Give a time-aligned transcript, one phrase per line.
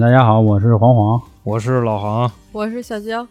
[0.00, 3.22] 大家好，我是黄黄，我是老航，我是小娇。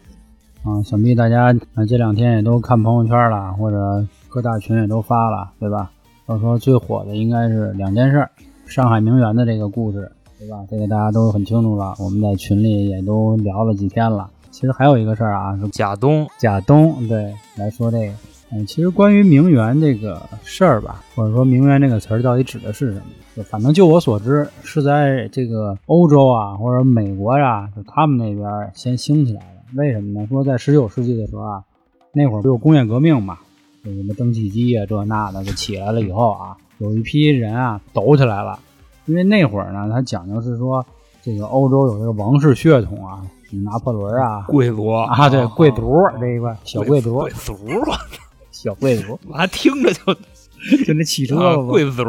[0.62, 5.90] 啊，想必大家啊这两天也都看朋友圈了，或者各大群也都发了，对吧？
[6.28, 8.24] 要说最火的应该是两件事：
[8.66, 10.64] 上海名媛的这个故事，对吧？
[10.70, 14.30] 这个大家都很清楚了，我们在群里也都聊了几天了。
[14.52, 18.12] 其实还有一个事儿啊，是贾东，贾东对来说这个。
[18.52, 23.02] 嗯，其实关于名媛这个事儿吧，或者说名媛这个词儿到底指的是什么？
[23.36, 29.62] 就反正就我所知，是在这个欧洲啊，或者美国呀，就他们那边先兴起来的。
[29.76, 30.26] 为什么呢？
[30.28, 31.62] 说在十九世纪的时候啊，
[32.12, 33.38] 那会儿不有工业革命嘛，
[33.84, 38.58] 就什么蒸汽机啊这那的就起来了以后啊，有一批人啊抖起来了。
[39.06, 40.84] 因为那会儿呢，他讲究是说
[41.22, 43.22] 这个欧洲有这个王室血统啊，
[43.64, 47.54] 拿破仑啊，贵族啊，对，贵族这一块小贵族，贵族，
[48.62, 50.14] 小贵族， 我还听着就
[50.84, 52.04] 就那汽车贵族，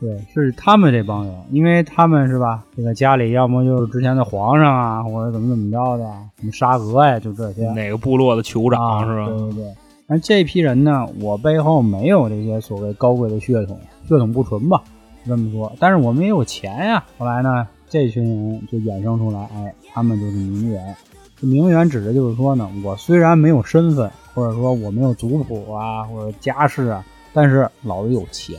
[0.00, 6.04] 对，是他们这帮人，因为他们是吧，这个家里要么就是之前的皇上啊，或者怎么怎么着的，
[6.40, 9.26] 什么沙俄呀，就这些，哪个部落的酋长是吧？
[9.28, 9.74] 对对对。
[10.06, 14.82] 但这批人呢，我背后没有这些所谓高贵的血统，血统不纯吧，
[15.26, 15.72] 这么说。
[15.78, 17.04] 但是我们也有钱呀。
[17.16, 20.94] 后来呢，这群人就衍生出来，哎，他们就是名媛。
[21.40, 28.58] 这名媛指的就是说呢，我虽然没有身份，或者说我没有族谱啊，或者家世啊，但是老子有钱。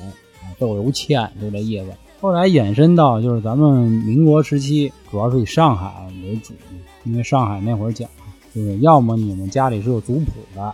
[0.58, 1.88] 都有钱，就这意思。
[2.22, 5.92] 后来延伸到就是咱们民国时期，主要是以上海
[6.24, 6.54] 为主，
[7.04, 8.08] 因为上海那会儿讲，
[8.54, 10.74] 就是要么你们家里是有族谱的，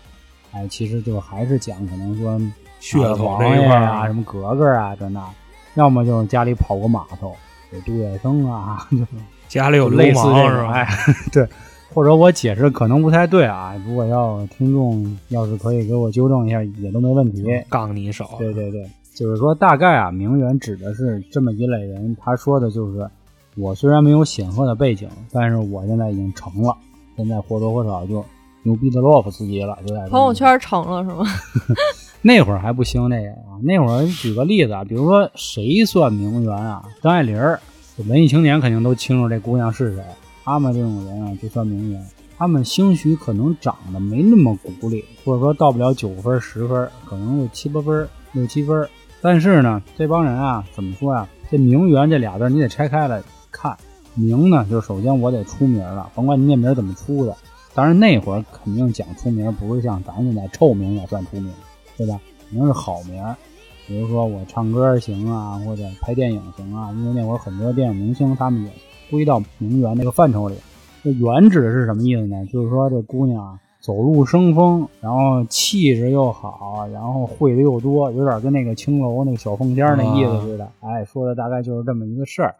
[0.52, 2.40] 哎，其实就还是讲可能说
[2.80, 5.28] 血统王爷啊、什么格格啊这那，
[5.74, 7.36] 要么就是家里跑过码头，
[7.72, 8.88] 有杜月笙啊，
[9.50, 10.88] 家里有类似这种，哎，
[11.32, 11.48] 对。
[11.94, 17.44] 或者我解释可能不太对啊，如果要听众要是可以给我纠正一下，也都没问题。
[17.70, 18.26] 杠你一手。
[18.38, 18.86] 对对对。
[19.14, 22.16] 就是说，大概啊，名媛指的是这么一类人。
[22.20, 23.06] 他说的就是，
[23.58, 26.76] 我虽然没有显赫的背景，但是我现在已经成了，
[27.18, 28.24] 现在或多或少就
[28.64, 31.26] 牛逼的洛夫斯基了，就在朋友圈成了是吗？
[32.24, 33.60] 那会儿还不兴那个啊。
[33.62, 36.82] 那会儿举个例子啊，比如说谁算名媛啊？
[37.02, 37.60] 张爱玲儿，
[38.08, 40.04] 文艺青年肯定都清楚这姑娘是谁。
[40.44, 42.06] 他们这种人啊，就算名媛。
[42.38, 48.90] 他们兴许可能长得没那么鼓励，或者说到不了九分十分，可能就七八分、六七分。
[49.22, 51.28] 但是呢，这帮人啊，怎么说呀？
[51.52, 53.78] 这名媛这俩字你得拆开来看。
[54.16, 57.38] 名呢，就是首先我得出名了，甭管你那名怎么出的。
[57.76, 61.54] 当然那会儿肯定讲出名，不是像咱现在臭名也算出名，
[61.96, 62.20] 对吧？
[62.50, 63.24] 肯定是好名。
[63.86, 66.92] 比如说我唱歌行啊，或者拍电影行啊。
[66.94, 68.72] 因为那会儿很多电影明星他们也
[69.12, 70.56] 归到名媛那个范畴里。
[71.04, 72.44] 这媛指的是什么意思呢？
[72.48, 73.60] 就是说这姑娘啊。
[73.84, 80.72] 走路生风，然后气质又好，然后会的又多，有点跟那个青楼那个小凤仙那意思似的。
[80.82, 82.54] 哎，说的大概就是这么一个事儿。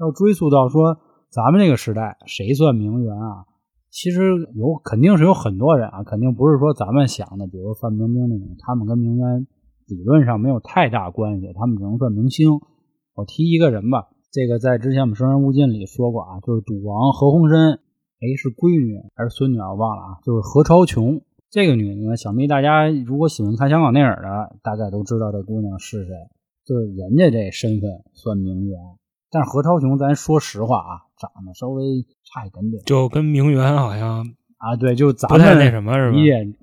[0.00, 0.98] 要追溯到说
[1.30, 3.44] 咱们这个时代，谁算名媛啊？
[3.92, 4.20] 其实
[4.56, 9.46] 有，肯定是有很多人啊，肯定不是说咱们想的，比如范冰冰那种，他们跟名媛
[9.86, 12.58] 理论上没有太大关系，他们只能算明星。
[13.14, 17.78] 我提一个人吧，这个在之前我们《生人勿近》里说过啊，就是赌王何鸿燊。
[18.20, 19.70] 哎，是闺女还是孙女啊？
[19.70, 20.20] 我忘了啊。
[20.26, 26.12] 就是何超琼这个女的呢，想必大家如果喜欢看香港电影的，大概都知道这姑娘是谁。
[26.66, 28.78] 就是人家这身份算名媛，
[29.30, 34.18] 但是何超琼，咱说实话啊，长得稍微差一点点，就跟名媛好像
[34.58, 36.16] 啊，对，就咱们那什么是吧？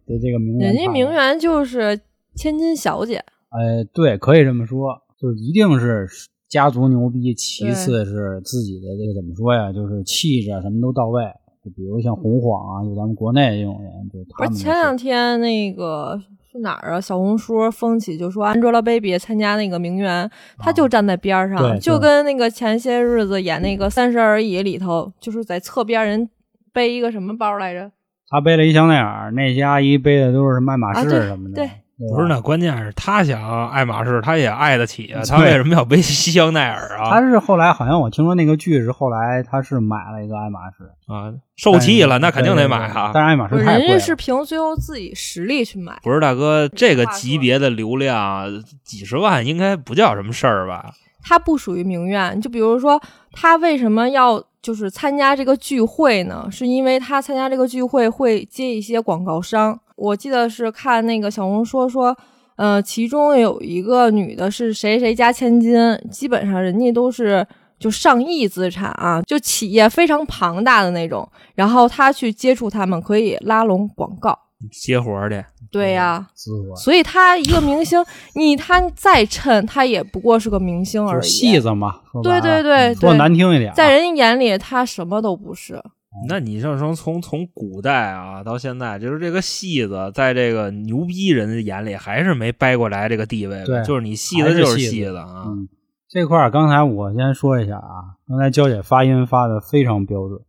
[0.05, 1.99] 的这个名媛，人家名媛就是
[2.35, 3.15] 千金小姐。
[3.49, 6.07] 哎，对，可以这么说，就是一定是
[6.53, 9.73] 家族牛逼，其次是自己的这个怎么说呀？
[9.73, 11.23] 就是气质啊什么都到位。
[11.65, 14.53] 就比如像洪晃啊，就咱们国内这种人，就他们。
[14.53, 16.21] 前两天那个
[16.51, 17.01] 是哪儿啊？
[17.01, 26.29] 小红书风起，就说 Angelababy 参加那个名媛，她就站在边上，就跟那个前些日子演那个《三十而已》里头，就是在侧边人
[26.71, 27.91] 背一个什么包来着？
[28.29, 31.55] 他背了一香奈儿，那些阿姨背的都是什么爱马仕什么的。
[31.55, 31.69] 对。
[32.09, 35.21] 不是，那关键是他想爱马仕，他也爱得起啊。
[35.27, 37.09] 他为什么要背香奈儿啊？
[37.09, 43.11] 他是后来好像我听说那个剧是后来他是买了一个爱马仕啊，受气了，那肯定得买啊。
[43.13, 45.99] 但是爱马仕太贵人家是凭最后自己实力去买。
[46.03, 50.93] 不是大哥，这个级别的流量几十万应该不叫什么事儿吧？
[51.25, 53.01] 他不属于名媛，就比如说
[53.33, 56.47] 他为什么要就是参加这个聚会呢？
[56.49, 59.77] 是因为他参加这个聚会会接一些广告商。
[59.95, 62.15] 我记得是看那个小红书说，
[62.55, 65.75] 呃，其中有一个女的是谁谁家千金，
[66.09, 67.45] 基本上人家都是
[67.77, 71.27] 就上亿资产啊，就企业非常庞大的那种。
[71.55, 74.37] 然后他去接触他们，可以拉拢广告，
[74.71, 76.27] 接活儿去，对呀、
[76.75, 78.03] 所以他一个明星，
[78.35, 81.23] 你他再衬，他也不过是个明星而已。
[81.27, 82.01] 戏子嘛。
[82.23, 85.81] 对对对说对难听一点啊，在人家眼里，他什么都不是。
[86.29, 95.67] 那你就说从从古代啊到现在，就是这个戏子在这个牛逼人的眼里还是没掰过来这个地位，对就是你戏子就是戏子啊，嗯，
[96.07, 100.39] 这块儿刚才我先说一下啊，刚才娇姐发音发的非常标准，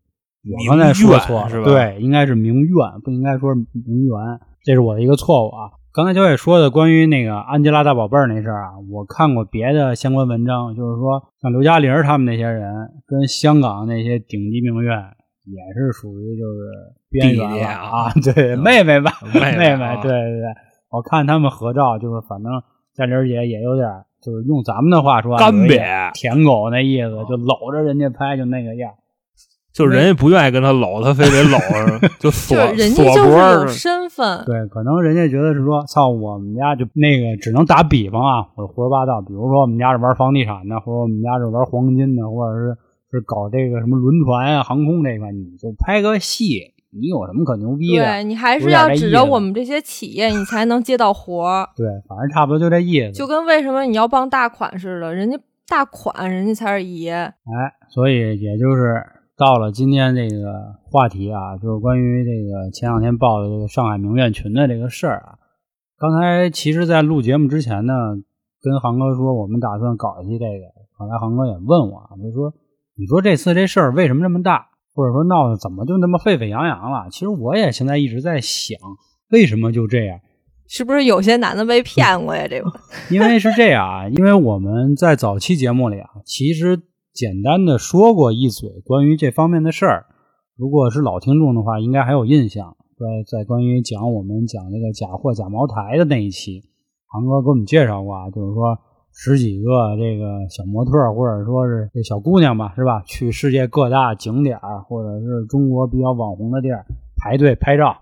[0.44, 5.70] 我刚才说错了，是吧对，应该是名苑，不应该说名媛，这是我的一个错误啊。
[5.92, 12.74] 刚才小野说的关于那个安吉拉大宝贝儿那事儿啊，我看过别的相关文章，就是说像刘嘉玲儿他们那些人
[13.06, 14.98] 跟香港那些顶级名媛
[15.46, 16.58] 也是属于就是
[17.10, 20.44] 边缘了啊 啊，对，妹妹吧，妹妹对对对，
[20.90, 22.52] 我看他们合照，就是反正
[22.92, 28.96] 嘉玲姐也有点儿，就是用咱们的话说啊，干瘪舔狗那意思，就搂着人家拍，就那个样儿。
[29.74, 39.20] 就是人家不愿意跟他搂，他非得搂着， 就锁就是人锁家就是有脖儿身份，对，可能人家觉得是说，操，我们家就那个只能打比方啊，我胡说八道。
[39.20, 42.78] 比如说我们家是玩房地产的，或者我们家是玩黄金的，或者是
[43.10, 48.04] 是搞这个什么轮船啊、航空这块，你就拍个戏，你有什么可牛逼的？
[48.04, 51.68] 对你还是要指着我们这些企业，你才能接到活儿。
[51.76, 53.10] 对，反正差不多就这意思。
[53.10, 55.36] 就跟为什么你要帮大款似的，人家
[55.66, 57.12] 大款人家才是爷。
[57.12, 57.34] 哎，
[57.88, 59.02] 所以也就是
[59.36, 65.34] 到了今天这个话题啊，就是关于这个前两天报的这个上海名媛群的这个事儿啊。
[65.98, 67.94] 刚才其实，在录节目之前呢，
[68.62, 70.66] 跟航哥说我们打算搞一期这个，
[70.96, 72.52] 后来航哥也问我啊，就说
[72.96, 77.08] 你说这次这事儿为什么这么大，或者说闹得怎么就那么沸沸扬扬了？
[77.10, 78.78] 其实我也现在一直在想，
[79.30, 80.20] 为什么就这样？
[80.68, 82.46] 是不是有些男的被骗过呀？
[82.48, 82.72] 这个
[83.10, 86.80] 因为是这样啊，因为我们在早期节目里啊，其实
[87.14, 90.06] 简单的说过一嘴关于这方面的事儿。
[90.56, 92.76] 如果是老听众的话，应该还有印象。
[92.96, 96.62] 在在关于讲我们讲那个假货假茅台的那一期，
[97.06, 98.78] 航哥给我们介绍过啊，就是说
[99.12, 103.02] 十几个这个小模特儿或者说是这小姑娘吧，是吧？
[103.06, 106.84] 去世界各大景点儿或者是中国比较网红的地儿
[107.16, 107.98] 排队拍照，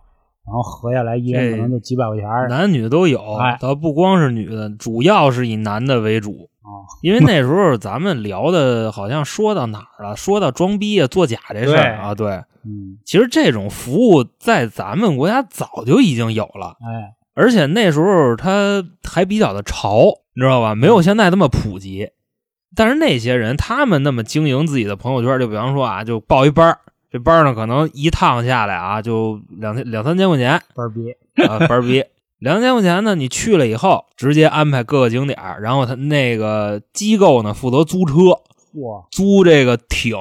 [0.47, 2.27] 然后合下来一人可能就几百块钱。
[2.51, 6.51] 男女都有哎，倒不光是女的，主要是以男的为主。
[6.63, 10.17] 啊，因为那时候咱们聊的好像说到哪儿了？
[10.17, 12.43] 说到装逼啊、作假这事儿啊，对。
[12.65, 17.15] 嗯，其实这种服务在咱们国家早就已经有了，哎。
[17.35, 20.05] 而且那时候它还比较的潮，
[20.35, 20.75] 你知道吧？
[20.75, 22.11] 没有现在那么普及。
[22.77, 26.79] 但是那些人他们那么经营自己的朋友圈，就比方说啊，就报一班儿
[27.11, 31.11] 这班儿呢可能一趟下来啊就两千两三千块钱班儿逼，
[31.43, 32.05] 啊，班儿逼。
[32.43, 38.15] 两千块钱呢，你去了以后，直接安排各个景点儿，然后他那个机构呢负责租车，
[38.81, 40.17] 哇，租这个艇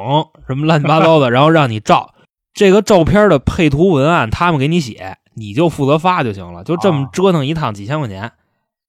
[0.47, 2.13] 什么乱七八糟的，然后让你照
[2.53, 8.31] 这个照片的配图文案，他们给你写，你就负责发就行了，就这么啊折腾一趟几千块钱。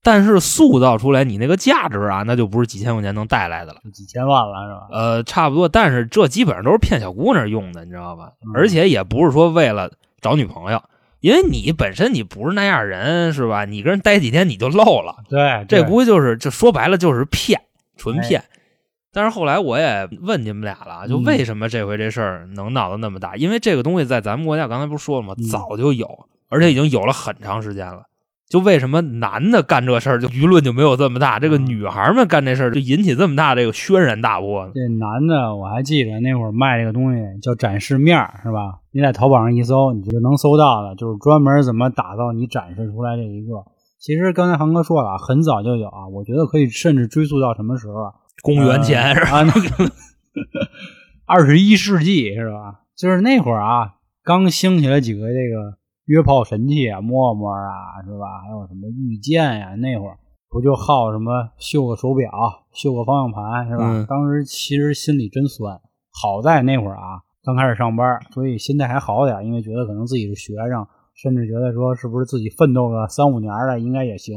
[0.05, 3.79] 但是塑造出来你那个价值啊，那就不是几千块钱能带来的了。
[3.93, 4.87] 几千万了是吧？
[4.91, 8.33] 呃，差不多，但是这基本上都是骗小姑娘用的，你知道吧？
[8.45, 9.89] 嗯而且也不是说为了
[10.21, 10.83] 找女朋友，
[11.23, 13.63] 因为你本身你不是那样人，是吧？
[13.63, 17.61] 你跟人待几天你就漏了，对，这对估计就是，就说白了就是骗，
[17.95, 18.43] 纯哎骗。
[19.13, 23.37] 但是后来我也问你们俩了，就嗯为什么这回这事儿能闹得那么大？
[23.37, 25.33] 因为这个东西在咱们国家刚才不是说了吗？
[25.37, 28.03] 嗯早就有，而且已经有了很长时间了。
[28.49, 31.39] 就为什么男的干这事儿，就舆论就没有这么大？
[31.39, 34.73] 这个嗯女孩们干这事儿，就引起这么大这个轩然大波呢？
[34.75, 38.79] 这男的我还记得那会儿卖这个东西叫展示面儿是吧？
[38.93, 43.65] 你在淘宝上一搜，你就能搜到的，就是专门怎么打造你展示出来这一个。
[43.99, 48.13] 其实刚才航哥说了啊，很早就有啊，我觉得可以甚至追溯到什么时候啊？
[48.43, 49.39] 公元前是吧？
[49.39, 49.91] 啊，那个
[51.25, 52.81] 二十一世纪是吧？
[52.95, 58.41] 就是那会儿啊，刚兴起来几个这个约炮神器啊，陌陌啊，是吧？
[58.45, 60.17] 还有什么御剑呀、那会儿
[60.49, 62.29] 不就好什么秀个手表、
[62.73, 63.85] 秀个方向盘是吧？
[63.89, 65.81] 嗯当时其实心里真酸。
[66.11, 74.35] 好在那会儿啊，刚开始上班，所以心态还好点，因为觉得可能自己是学生，甚至觉得说是不是自己奋斗个三五年的应该也行。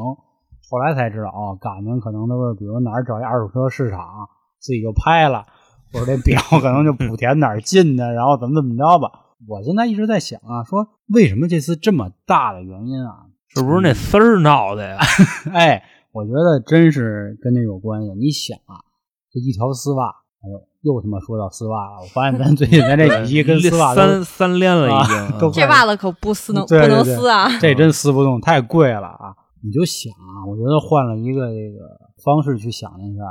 [0.68, 5.44] 后来才知道哦，感情可能都是比如哪儿找一二手车市场，自己就拍了，
[5.92, 9.08] 或者这表可能就莆田哪儿进的，然后怎么怎么着吧。
[9.46, 13.26] 我现在一直在想啊，说为什么这次这么大的原因啊？
[13.54, 14.98] 是不是那丝儿闹的呀？
[15.54, 18.10] 哎，我觉得真是跟这有关系。
[18.18, 18.82] 你想啊，
[19.30, 20.08] 这一条丝袜，
[20.42, 22.00] 哎呦，又他妈说到丝袜了。
[22.00, 27.48] 我发现咱最近咱这几期跟丝袜都 三三连了已经啊嗯这袜子可不撕能不能撕啊！
[27.60, 29.34] 这真撕不动，太贵了啊！
[29.64, 31.84] 你就想啊，我觉得换了一个这个
[32.24, 33.22] 方式去想一下，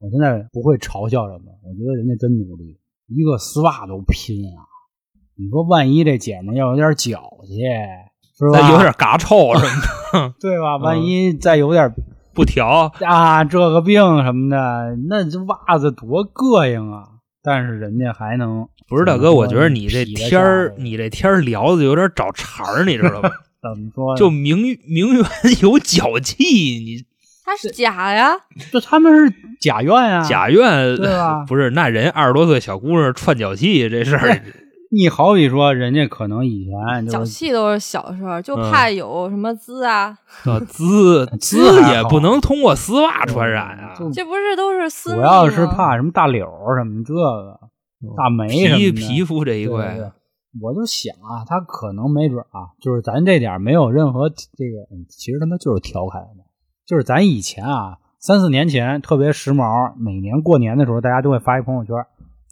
[0.00, 2.76] 我现在不会嘲笑人家，我觉得人家真努力，
[3.08, 4.66] 一个丝袜都拼啊！
[5.36, 7.62] 你说万一这姐们要有点脚气，
[8.36, 8.58] 是吧？
[8.60, 10.76] 再 有点嘎臭什么的， 对吧？
[10.78, 11.92] 嗯万一再有点
[12.34, 17.04] 不调，啊这个病什么的，那这袜子多膈应啊！
[17.42, 23.30] 但是人家还能不是大哥，我觉得你这天你这天儿聊的有点找茬儿，你知道吧？
[23.62, 24.16] 怎么说？
[24.16, 25.24] 就名名媛
[25.62, 27.04] 有脚气，你
[27.44, 28.32] 他是假呀，
[28.72, 34.42] 这他们是假院啊，贾院对吧不是那人二十多岁小姑娘串脚气这事儿，
[34.94, 41.58] 你好比说，人家可能以前脚就是气都是小事儿，就嗯怕有什么滋啊，啊 滋滋
[41.90, 47.58] 也不能通过丝袜传染啊，这不是都是主要是怕什么大柳儿什么这个
[48.16, 50.12] 大霉什么的皮皮肤这一对对块对，
[50.62, 54.36] 我就想啊，他可能没准啊，就是咱这点没有任何这
[54.70, 56.44] 个，嗯其实他妈就是调侃的，
[56.86, 61.96] 就是咱以前啊，三四年前特别时髦，每年过年的时候，大家都会发一朋友圈，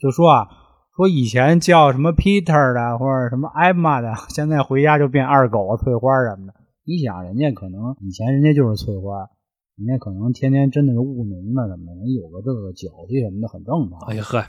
[0.01, 0.49] 就说啊，
[0.95, 6.55] 说以前叫什么 Peter 的或者什么 Emma 的，现在回家就变二狗、翠花什么的。
[6.85, 9.29] 你想，人家可能以前人家就是翠花，
[9.77, 14.45] 人家可能天天真的是务农的什么的，人有个这个脚气什么的很正常，哎呀呵，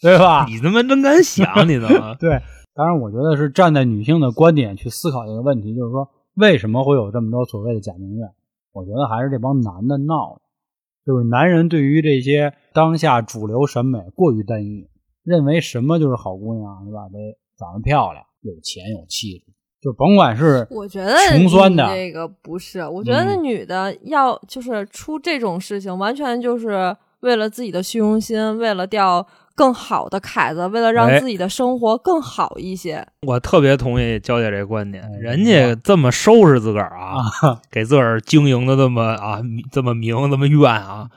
[0.00, 0.46] 对吧？
[0.48, 2.40] 你他妈真敢想，你他妈 对，
[2.74, 8.28] 当然我觉得是站在女性的观点去思考这个问题，就是说为什么会有这么多所谓的假名媛？
[8.72, 10.40] 我觉得还是这帮男的闹的，
[11.06, 14.88] 就是男人对于这些当下主流审美过于单一，
[15.24, 17.08] 认为什么就是好姑娘，是吧？
[17.10, 17.18] 得
[17.58, 19.44] 长得漂亮、有钱、有气质，
[19.80, 33.06] 就甭管是我觉得穷酸的你这个不是，我觉得那嗯女的要就是出这种事情，完全就是为了自己的虚荣心，为了钓更好的凯子，为了让哎自己的生活更好一些。
[33.26, 39.40] 我特别同意娇姐这观点哎，人家这么收拾自个儿啊，啊，给自个儿经营的这么啊
[39.70, 41.08] 这么明这么怨啊，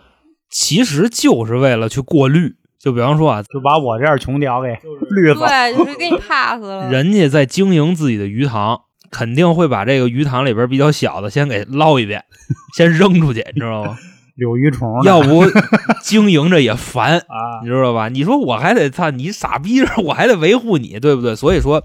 [0.49, 2.55] 其实就是为了去过滤。
[2.87, 4.69] 就比方说啊，就把我这样穷屌给
[5.09, 5.45] 绿了。
[5.45, 6.89] 对，就是给你 pass 了。
[6.89, 8.79] 人家在经营自己的鱼塘，
[9.11, 12.23] 肯定会把这个鱼塘里边比较小的先给捞一遍，
[12.77, 13.97] 先扔出去，你知道吗？
[14.37, 15.43] 柳鱼虫，要不
[16.01, 18.07] 经营着也烦， 啊你，知道吧？
[18.07, 21.35] 你说我还得操你傻逼，我还得维护你，对不对？
[21.35, 21.83] 所以说，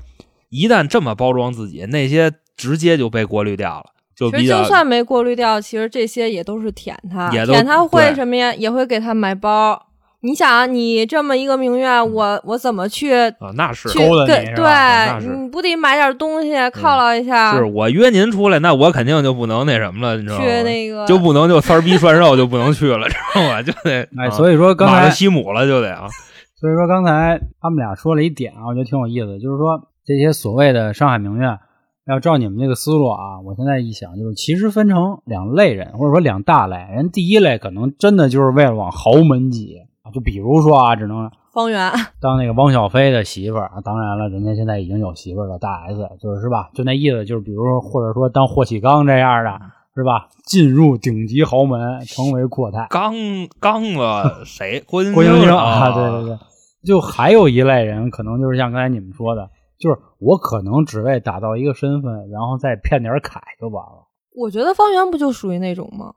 [0.51, 8.55] 一旦这么包装自己，那些直接就被过滤掉了，就其实比较就算没过滤掉，其实这些也都是舔他，舔他会什么呀？
[8.55, 9.89] 也会给他买包。
[10.25, 17.57] 你想啊，你这么一个名媛，我我怎么去啊，那是去勾搭你是对吧那是，你不得买点东西犒劳一下？
[17.57, 20.45] 是我约您出来，那我肯定就不能那什么了，你知道吗？
[20.45, 23.61] 去那个就不能就三儿逼涮肉就不能去了，知道吗？
[23.63, 26.07] 就得 哎，啊所以说刚才西姆了就得啊，
[26.55, 31.59] 所以说刚才他们俩说了一点啊，我觉得挺有意思的，就是说这些所谓的上海名媛，
[32.07, 36.77] 要照你们这个思路啊，我现在一想，就是其实分成两类人，或者说两大类。
[36.95, 39.79] 人第一类可能真的就是为了往豪门挤，
[40.13, 41.91] 就比如说啊，只能方圆，
[42.21, 46.71] 当那个汪小菲的媳妇儿啊，当然了，人家现在已经有媳妇儿了，大 S，就是是吧？
[46.75, 49.61] 就那意思，就是比如说或者说当霍启刚这样的，
[49.95, 50.29] 是吧？
[50.45, 52.87] 进入顶级豪门，成为阔太。
[52.89, 53.13] 刚
[53.61, 54.83] 刚了 谁？
[54.87, 56.39] 郭晶郭晶啊，对对对，
[56.85, 64.09] 就还有一类人，可能就是像刚才你们说的，就是我可能只为打造一个身份，然后再骗点凯就完了。
[64.35, 66.15] 我觉得方圆不就属于那种吗？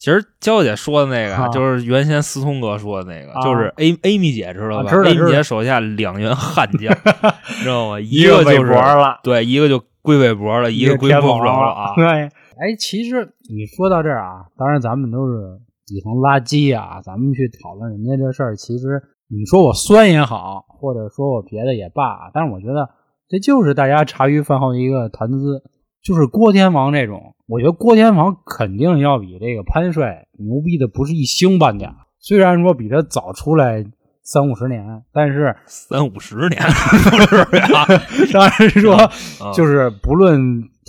[0.00, 6.90] 其实娇姐说的那个就是原先思聪哥说的那个，啊就是 A Amy 姐知道吧？Amy 姐手下两员悍将，
[7.62, 8.00] 知道吗？
[8.00, 11.94] 一个就是了，对，一个就归韦伯了，一个归天不着了 啊。
[11.94, 22.88] 对，哎，其实你说到这儿啊，当然咱们都是底层垃圾啊，咱们去讨论人家这事儿，其实你说我酸也好，或者说我别的也罢，但是我觉得
[23.28, 25.62] 这就是大家茶余饭后的一个谈资。
[26.02, 31.92] 就是郭天王这种，我觉得郭天王肯定要比这个潘帅牛逼的不是一星半点。
[32.20, 33.84] 虽然说比他早出来
[34.22, 36.62] 三五十年，但是三五十年
[37.10, 37.86] 不是啊？
[38.32, 39.10] 当然说啊
[39.52, 40.40] 就是不论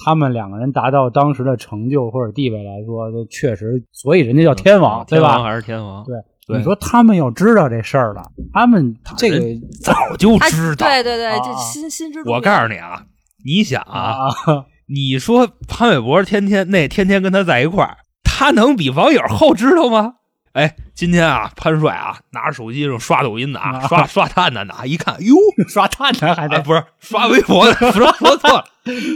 [0.05, 5.29] 他们两个人达到当时的成就或者地位来说，这确实，所以人家叫天王，对吧？
[5.29, 6.03] 天王还是天王？
[6.03, 6.15] 对
[6.47, 8.21] 对你说他们要知道这事儿了，
[8.53, 9.39] 他们这个
[9.81, 10.85] 早就知道。
[10.85, 13.03] 对对对，啊这心心知肚我告诉你啊，
[13.45, 20.15] 你想啊，啊，你说潘玮柏天天那天天跟他在一块儿，他能比网友后知道吗？
[20.53, 25.33] 哎，今天啊，潘帅啊，拿着手机上刷抖音呢啊，啊刷 刷探探呢啊，一看，哟，
[25.69, 28.65] 刷探探还哎，得不是刷微博的，说说错了，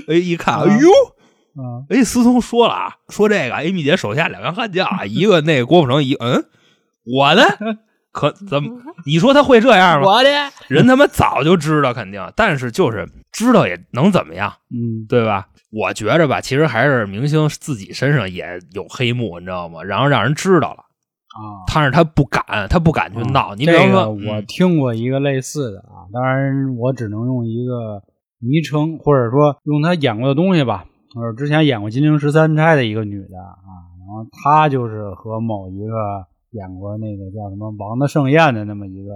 [0.08, 0.90] 哎，一看，哎呦，
[1.62, 6.46] 啊哎，思聪说了啊，说这个 Amy 姐手下两员悍将啊，一个那个郭富城，一个嗯，
[7.04, 7.44] 我呢？
[8.14, 8.70] 可怎么？
[9.06, 10.08] 你说他会这样吗？
[10.08, 10.30] 我的，
[10.70, 14.54] 人他妈早就知道，肯定，但是就是知道也能怎么样？
[14.72, 15.48] 嗯，对吧？
[15.72, 19.84] 我觉着吧，其实还是明星自己身上也有黑幕，你知道吗？
[19.84, 21.66] 然后让人知道了，啊。
[21.74, 23.54] 但是他不敢，他不敢去闹。
[23.56, 28.02] 你比这方说，个我嗯听过一个类似的啊，当然我只能用一个
[28.40, 33.60] 昵称或者说用他演过的东西吧，就是之前演过《金陵十三钗》的一个女的啊，
[34.00, 39.12] 然后她就是和某一个演过那个叫什么《王的盛宴》的那么一个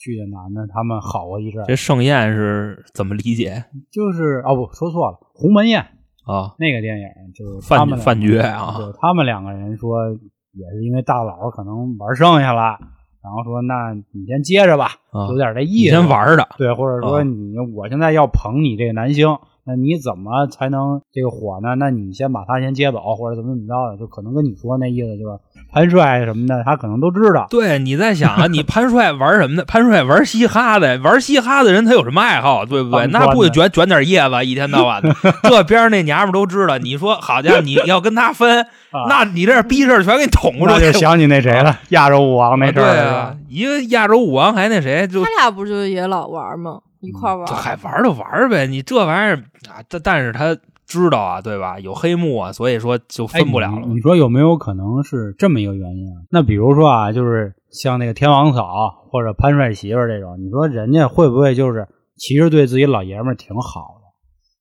[0.00, 1.66] 剧的男的，他们好过一阵儿。
[1.66, 5.86] 这盛宴是怎么理解就是哦不说错了，《鸿门宴》
[6.32, 6.56] 啊？
[6.58, 10.10] 那个电影就是饭他们俩饭局啊对他们两个人说
[10.52, 12.78] 也是因为大佬可能玩剩下了，
[13.22, 15.90] 然后说那你先接着吧，啊有点这意思。
[15.90, 19.28] 先玩的对，或者说啊你、我现在要捧你这个男星，
[19.64, 21.74] 那你怎么才能这个火呢？
[21.74, 25.38] 那你先把他先接走，或者怎么怎么着的，就可能跟你说那意思就是
[25.72, 27.46] 潘帅什么的，他可能都知道。
[27.50, 29.64] 对，你在想啊，你 潘帅玩什么的？
[29.64, 33.06] 潘帅玩嘻哈的，玩嘻哈的人他有什么爱好，对不对？
[33.06, 35.14] 那不就卷卷点叶子，一天到晚的。
[35.48, 38.60] 这边那娘们都知道，你说好家伙，你要跟他分，
[38.90, 40.66] 啊那你这逼事儿全给你捅出去。
[40.66, 46.78] 那就想起那谁了，亚洲舞王那事对儿了是啊？，一个亚洲舞王还那谁就他俩不就也老玩吗？
[47.00, 47.54] 一块玩这。
[47.54, 49.36] 还玩就玩呗，你这玩意儿
[49.68, 50.54] 啊，但但是他
[50.90, 51.78] 知道啊，对吧？
[51.78, 53.86] 有黑幕啊，所以说就分不了了。
[53.86, 54.00] 你。
[54.00, 56.08] 说有没有可能是这么一个原因？
[56.30, 64.10] 那比如说啊，就是像那个天王嫂或者潘帅媳妇这种，你说人家会不会就是其实对自己老爷们挺好的？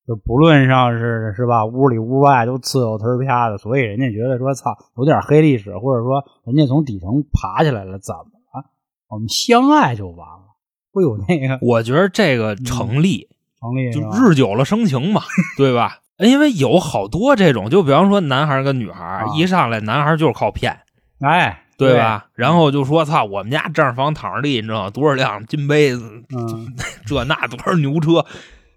[0.08, 8.22] 就不论上是是吧，屋里屋外都伺候忒啪的，所以人家觉得说操有点黑历史，或者说人家从底层爬起来了，怎么
[8.54, 8.70] 了？
[9.10, 10.46] 我们相爱就完了，
[10.94, 13.28] 会有那个我觉得这个成立，
[13.60, 15.22] 成立就日久了生情嘛，
[15.58, 16.00] 对吧？
[16.20, 20.78] 因为有好多这种，就比方说男孩儿跟女孩一上来，男孩儿就是靠骗，
[21.22, 22.26] 哎，对吧？
[22.36, 24.90] 然后就说操，我们家正房躺着地，你知道？
[24.90, 26.02] 多少辆金杯子，
[26.36, 26.68] 嗯，
[27.08, 28.26] 这那多少牛车。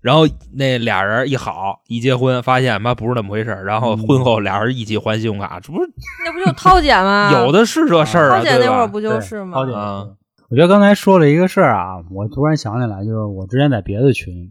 [0.00, 5.88] 然后那俩人一好一结婚，发现妈不是那么回事儿然后嗯婚后俩人一起还信用卡，这不是
[6.26, 7.30] 那不就涛姐吗？
[7.32, 8.56] 有的是这事儿啊，涛姐？
[8.58, 9.66] 那会儿不就是吗涛？
[9.66, 10.06] 姐啊
[10.50, 14.50] 我觉得刚才说了一个事儿啊，我突然想起来，就是我之前在别的群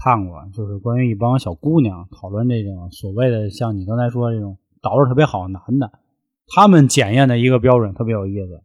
[0.00, 5.90] 看过，就是关于一帮小姑娘讨论这种所谓的像你刚才说这种捯饬特别好的男的，
[6.54, 8.62] 他们检验的一个标准特别有意思，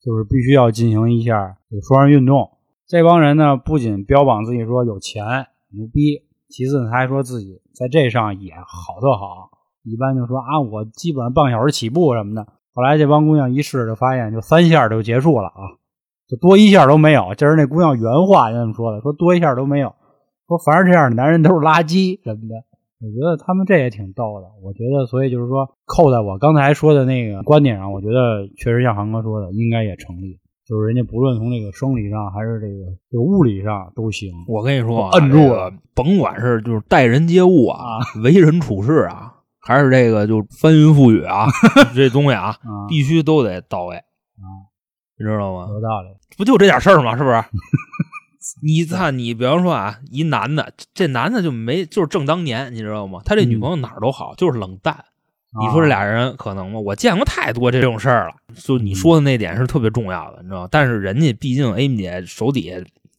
[0.00, 2.50] 就是必须要进行一下这个双人运动。
[2.86, 5.24] 这帮人呢，不仅标榜自己说有钱
[5.72, 9.50] 牛逼，其次，他还说自己在这上也好特好。
[9.82, 12.46] 一般就说啊，我基本上半个小时起步什么的。
[12.72, 15.62] 后来这帮姑娘一试，就发现就三下就结束了啊，
[16.28, 17.34] 就多一下都没有。
[17.36, 19.94] 这是那姑娘原话就这么说的，说多一下都没有，
[20.46, 22.54] 说凡是这样的男人都是垃圾什么的。
[22.98, 24.46] 我觉得他们这也挺逗的。
[24.62, 30.38] 我觉得，所以就是说，扣在我刚才说的那个观点上，我觉得确实像航哥说的，应该也成立。
[30.66, 34.32] 就是人家不论从这个生理上还是这个这个物理上都行。
[34.48, 41.46] 我跟你说啊，摁住这个甭管是就是待人接物啊，为人处事啊，还是这个就是翻云覆雨啊，
[41.94, 44.48] 这东西啊，啊，必须都得到位啊
[45.18, 45.68] 你知道吗？
[45.68, 46.08] 有道理。
[46.36, 47.14] 不就这点事儿吗？
[47.16, 47.36] 是不是？
[48.62, 53.20] 你看，你比方说啊，一男的，这男的就没就是正当年，你知道吗？
[53.24, 55.04] 他这女朋友哪儿都好，就是冷淡。
[55.58, 56.78] 你说这俩人可能吗？
[56.78, 58.34] 我见过太多这种事儿了。
[58.54, 60.68] 就你说的那点是特别重要的，你知道吗？
[60.70, 62.76] 但是人家毕竟 Amy 姐手底下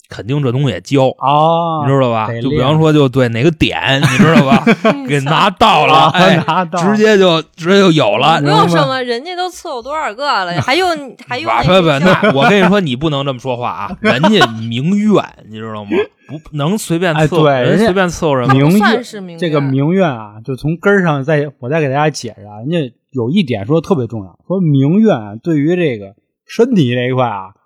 [0.10, 2.30] 肯定这东西也教，啊，你知道吧？
[2.41, 4.63] 就比方说，就对哪个点， 你知道吧？
[5.08, 8.39] 给拿到了，啊哎，拿到直接就直接就有了。
[8.41, 10.88] 不用什么，人家都伺候多少个了，还用
[11.28, 13.98] 还用不不不，那我跟你说，你不能这么说话啊！
[14.02, 15.91] 人家名媛，你知道吗？
[16.28, 18.50] 不能随便哎伺候，对人家随便伺候人。
[18.50, 26.15] 名算媛是名这个媛名媛啊，就从根儿上再我再给大家解释啊，人家有一点说的特别重要，说名媛啊对于这个
[26.46, 27.57] 身体这一块啊，是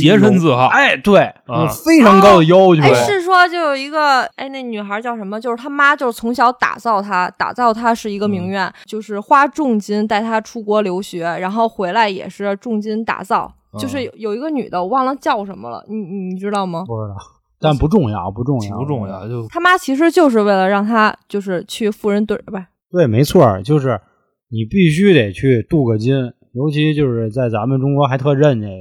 [0.00, 2.82] 洁身自好哎，对，啊非常高的要求。
[2.82, 5.40] 哎，是说就有一个哎，那女孩叫什么？
[5.40, 13.52] 就是她妈，就是从小打造她，打造她是一个名媛，就是花重金带她出国留学，然后回来也是重金打造。
[13.72, 16.84] 嗯就是有有一个女的，我忘了叫什么了，你你知道吗？
[16.86, 17.16] 不知道，
[17.58, 24.00] 但不重要，不重要，不重要，就她妈其实就是为了让她就是去富人堆，不是对，没错儿，就是
[24.48, 26.14] 你必须得去镀个金，
[26.52, 28.72] 尤其就是在咱们中国还特认这个，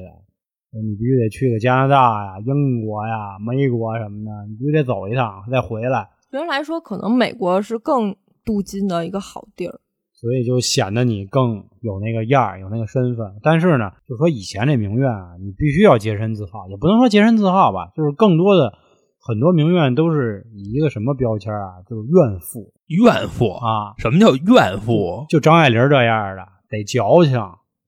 [0.82, 9.80] 你必须得去个加拿大呀、英国呀、美国什么的，你必须得走一趟再回来，原来说可能美国是更镀金的一个好地儿。
[10.14, 13.36] 所以就显得你更有那个样儿，有那个身份。
[13.44, 18.74] 但是呢，就说以前这名媛啊，你必须要洁身自好，也不能说洁身自好吧，就是更多的
[19.20, 23.50] 很多名媛都是以一个什么标签啊，就是怨妇怨妇。
[23.52, 25.26] 啊，什么叫怨妇？
[25.28, 27.34] 就张爱玲这样的，得矫情，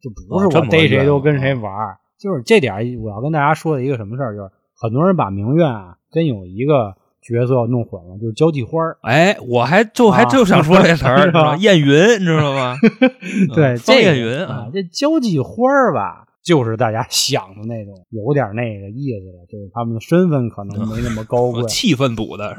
[0.01, 1.97] 就不是我逮谁都跟谁玩儿。
[2.25, 8.97] 就是这点，我要跟大家说的一个什么事儿，就是很多人把名媛啊跟有一个角色弄混了，就是交际花儿。
[9.03, 12.75] 哎，我还就还啊就想说这词儿， 是吧知道吗艳云，你知道吗？
[13.53, 22.55] 对，这个艳云啊，这交际花儿吧，就是大家想的那种，有点那个意思了，就是他们的身份可能没那么高贵我， 气氛组的是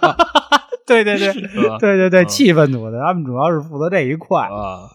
[0.00, 0.16] 吧？
[0.86, 1.32] 对对对？
[1.80, 4.42] 对对对，嗯气氛组的，他们主要是负责这一块。
[4.42, 4.88] 啊，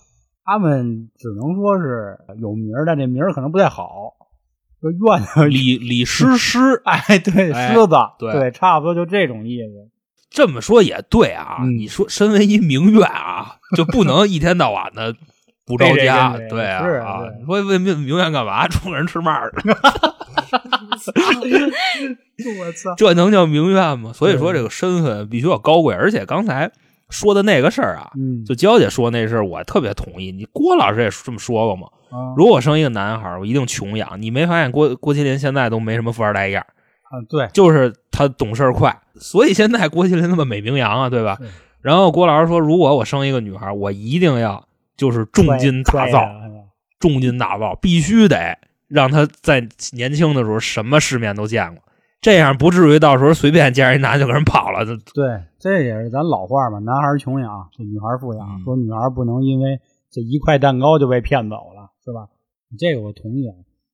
[0.45, 4.13] 他们只能说是有名儿，但这名儿可能不太好。
[4.82, 9.89] 就院子李李 师师，哎，对，哎狮子，对差不多就这种意思。
[10.30, 11.58] 这么说也对啊。
[11.60, 15.13] 嗯你说身为一名媛啊，就不能一天到晚的
[15.65, 17.30] 不着家，对对对对啊是啊对！
[17.39, 18.67] 你说为名名媛干嘛？
[18.67, 19.69] 出门吃嘛儿去？
[22.60, 22.95] 我操！
[22.97, 24.12] 这能叫名媛吗？
[24.13, 26.71] 所以说这个身份必须要高贵，而且刚才
[27.12, 30.32] 说的那个事儿啊，嗯，就娇姐说那事儿，我特别同意。
[30.32, 31.88] 你郭老师也这么说过嘛？
[32.10, 34.21] 啊如果生一个男孩儿，我一定穷养。
[34.21, 36.71] 你没发现郭郭麒麟现在都没什么富二代样儿，
[37.04, 41.47] 啊，对，就是他懂事儿快，所以现在郭麒麟那么美名扬啊，对吧是？
[41.82, 44.65] 然后郭老师说，如果我生一个女孩儿，我一定要
[44.97, 46.28] 就是重金打造，
[47.00, 51.84] 重金打造，必须得让他在年轻的时候什么世面都见过，
[52.22, 54.86] 这样不至于到时候随便见人一男的就跟人跑了。
[54.86, 58.48] 这对，这也是咱老话嘛，男孩穷养，这女孩富养。
[58.48, 59.80] 嗯说女孩不能因为
[60.12, 62.30] 这一块蛋糕就被骗走了，是吧？
[62.78, 63.48] 这个我同意。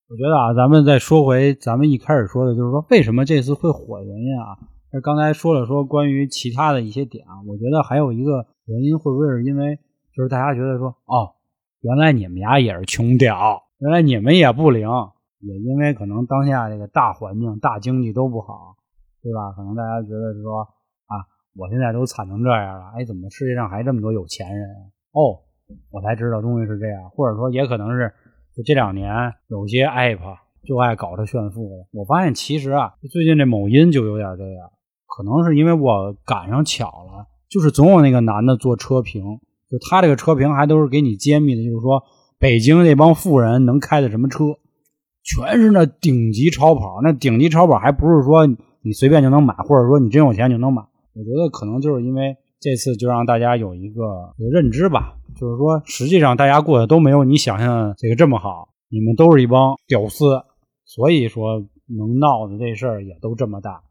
[0.09, 4.59] 我觉得啊，咱们再说回咱们一开始说的，就是说为什么这次会火的原因啊？
[4.91, 9.79] 那刚才说了说关于其他的一些点啊，我觉得还有一个原因，会不会是因为
[10.15, 11.35] 就是大家觉得说，哦，
[11.81, 14.89] 原来你们家也是穷屌，原来你们也不灵，
[15.39, 18.75] 也因为可能当下这个大环境、大经济都不好，
[19.21, 19.51] 对吧？
[19.51, 20.61] 可能大家觉得说
[21.05, 24.67] 啊，我现在都惨成这样了，哎，怎么世界上还这么多有钱人？
[25.11, 25.39] 哦，
[25.91, 28.11] 我才知道终于是这样，或者说也可能是
[28.55, 29.13] 就这两年
[29.47, 31.87] 有些 app 就爱搞这炫富的。
[31.91, 34.71] 我发现其实啊，最近这某音就有点这样，
[35.05, 39.23] 可能是因为我赶上巧了，就是总有那个男的做车评，
[39.69, 42.03] 就他这个车评还都是给你揭秘的，就是说
[42.39, 44.45] 北京那帮富人能开的什么车，
[45.27, 48.47] 全是那顶级超跑，那顶级超跑还不是说
[48.81, 50.81] 你随便就能买，或者说你真有钱就能买。
[51.13, 60.25] 我觉得可能就是因为这次就让大家有一个认知吧，就是说实际上大家过得都没有你想象的这个这么好，你们都是一帮屌丝，
[60.85, 63.83] 所以说能闹的这事儿也都这么大。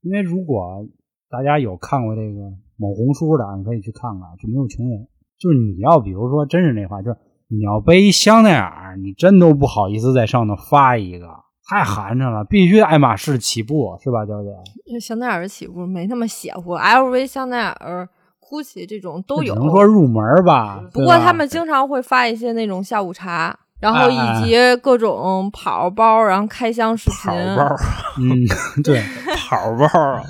[0.00, 0.86] 因为如果
[1.28, 5.06] 大家有看过这个某红书的，你可以去看看，就没有穷人。
[5.38, 7.16] 就是你要比如说真是那话，就是
[7.50, 11.26] 你要背一香奈儿，你真都不好意思在上头发一个，
[11.68, 15.00] 太寒碜了，必须爱马仕起步，是吧，娇姐？
[15.00, 18.08] 香奈儿起步没那么邪乎，LV、香奈儿、
[18.40, 19.54] GUCCI 这种都有。
[19.54, 20.82] 只能说入门吧。
[20.92, 27.32] 不过他们经常会发一些那种下午茶，然后以及各种跑包，然后开箱视频。
[27.56, 27.76] 跑包，
[28.20, 29.02] 嗯，对，
[29.36, 30.22] 跑包啊，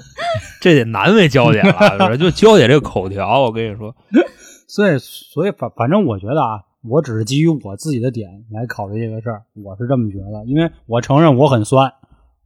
[0.61, 2.17] 这得难为娇姐了。
[2.19, 3.95] 就娇姐这个口条，我跟你说，
[4.69, 11.93] 所以所以反反正我觉得啊，我只是基于我自己的点来考虑这个事儿，我是这么觉得，因为我承认我很酸，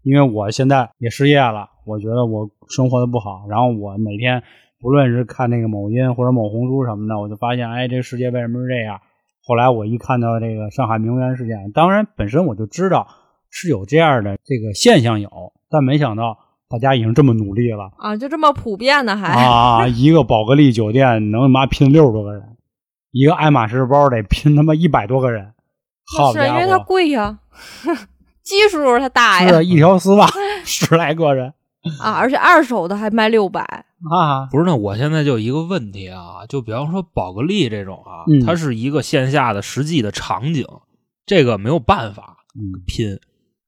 [0.02, 4.42] 因为我现在也失业了，我觉得我生活的不好，然后我每天
[4.80, 9.00] 不论是看那个某音或者某红书什么的，我就发现，哎，这个世界为什么是这样？
[9.44, 13.06] 后来我一看到这个上海名媛事件，当然本身我就知道
[13.50, 15.28] 是有这样的这个现象有，
[15.68, 17.90] 但没想到大家已经这么努力了。
[17.98, 19.34] 啊，就这么普遍的还。
[19.44, 22.51] 啊， 一个宝格丽酒店能他妈拼六十多个人，
[23.12, 25.52] 一个爱马仕包得拼他妈一百多个人，
[26.16, 27.38] 好家是因为它，贵呀，
[28.42, 30.26] 基数它大呀是啊一条丝袜
[30.64, 31.52] 十来个人
[32.00, 33.60] 啊，而且二手的还卖六百，
[34.10, 40.66] 啊，不是那我现在就有一个问题啊，就比方说宝格丽这种啊，嗯它是一个线下的实际的场景，
[41.26, 43.18] 这个没有办法嗯，拼。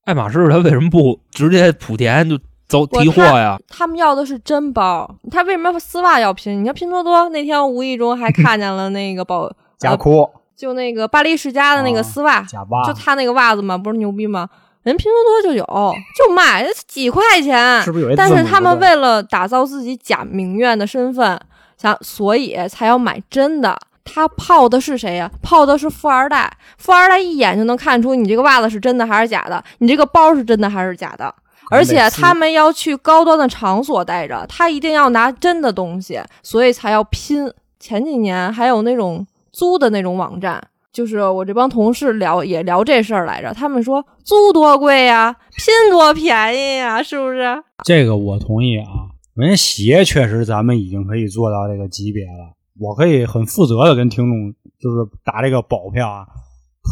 [0.04, 3.58] 爱马仕它为什么不直接莆田就走我提货呀？
[3.68, 6.60] 他们要的是真包，他为什么丝袜要拼？
[6.60, 12.44] 你看拼多多那天无意中还 看见了那个宝，呃假裤就那个巴黎世家的那个啊丝袜，
[12.86, 14.48] 就他那个袜子嘛，不是牛逼吗？
[14.82, 21.40] 人拼多多就有，就卖几块钱，是不是有但是他们为了打造自己假名媛的身份，
[21.76, 23.76] 想所以才要买真的。
[24.04, 31.34] 他泡的是谁呀、泡的是富二代，富二代一眼就能看出你这个袜子是真的还是假的，你这个包是真的还是假的。
[31.70, 37.50] 而且他们要去高端的场所待着，他一定要拿真的东西，所以才要拼。
[37.80, 47.62] 前几年还有那种租的那种网站，就是我这帮同事聊也聊这事儿来着，他们说租多贵呀，拼多便宜呀，是不是？
[47.84, 48.86] 这个我同意啊。
[49.34, 56.24] 人家鞋确实咱们已经可以做到这个级别了，我可以很负责的跟听众就是打这个保票啊，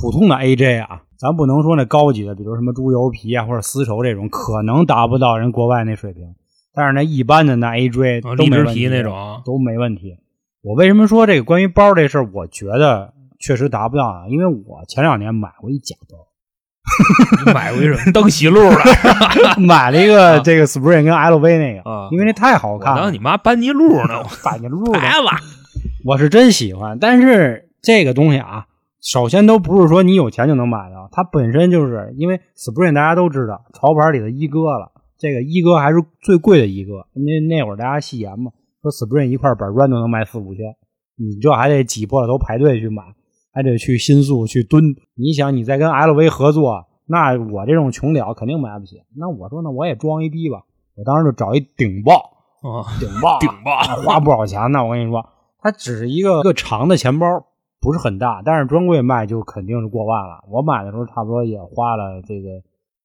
[0.00, 6.34] 普通的 AJ 啊，咱不能说那高级的，比如什么猪油皮啊或者丝绸这种，可能达不到人国外那水平。
[6.74, 10.16] 但是那一般的那荔枝都没问题皮那种，都没问题。
[10.62, 14.24] 我为什么说这个关于包这事儿，我觉得确实达不到啊？
[14.28, 16.16] 因为我前两年买过一假包，
[17.44, 22.08] 你买过一什么 登喜路的买了一个这个 Spring 跟 LV 那个，啊？
[22.10, 23.18] 因为那太好看了当你。
[23.18, 25.26] 妈班尼路呢， 班尼路的，孩子
[26.04, 26.98] 我是真喜欢。
[26.98, 28.64] 但是这个东西啊，
[29.02, 37.04] 首先都不是说你有钱就能买的，它本身就是因为 Spring 大家都知道潮牌里的一哥了，这个一哥还是最贵的一哥。
[37.12, 40.76] 那那会儿大家戏言嘛，说 Spring 一块板砖都能卖四五千，
[41.16, 43.02] 你这还得挤破了头排队去买，
[43.52, 44.84] 还得去新宿去蹲。
[45.16, 49.02] 你想你再跟 LV 合作，那我这种穷屌肯定买不起。
[49.16, 50.62] 那我说那我也装一逼吧，
[50.94, 52.14] 我当时就找一顶爆。
[52.62, 53.72] 啊， 顶爆啊，顶爆
[54.04, 54.84] 花不少钱呢。
[54.84, 57.26] 我跟你说，它只是一个一个长的钱包，
[57.82, 60.44] 不是很大，但是专柜卖就肯定是过万了。
[60.48, 62.48] 我买的时候差不多也花了这个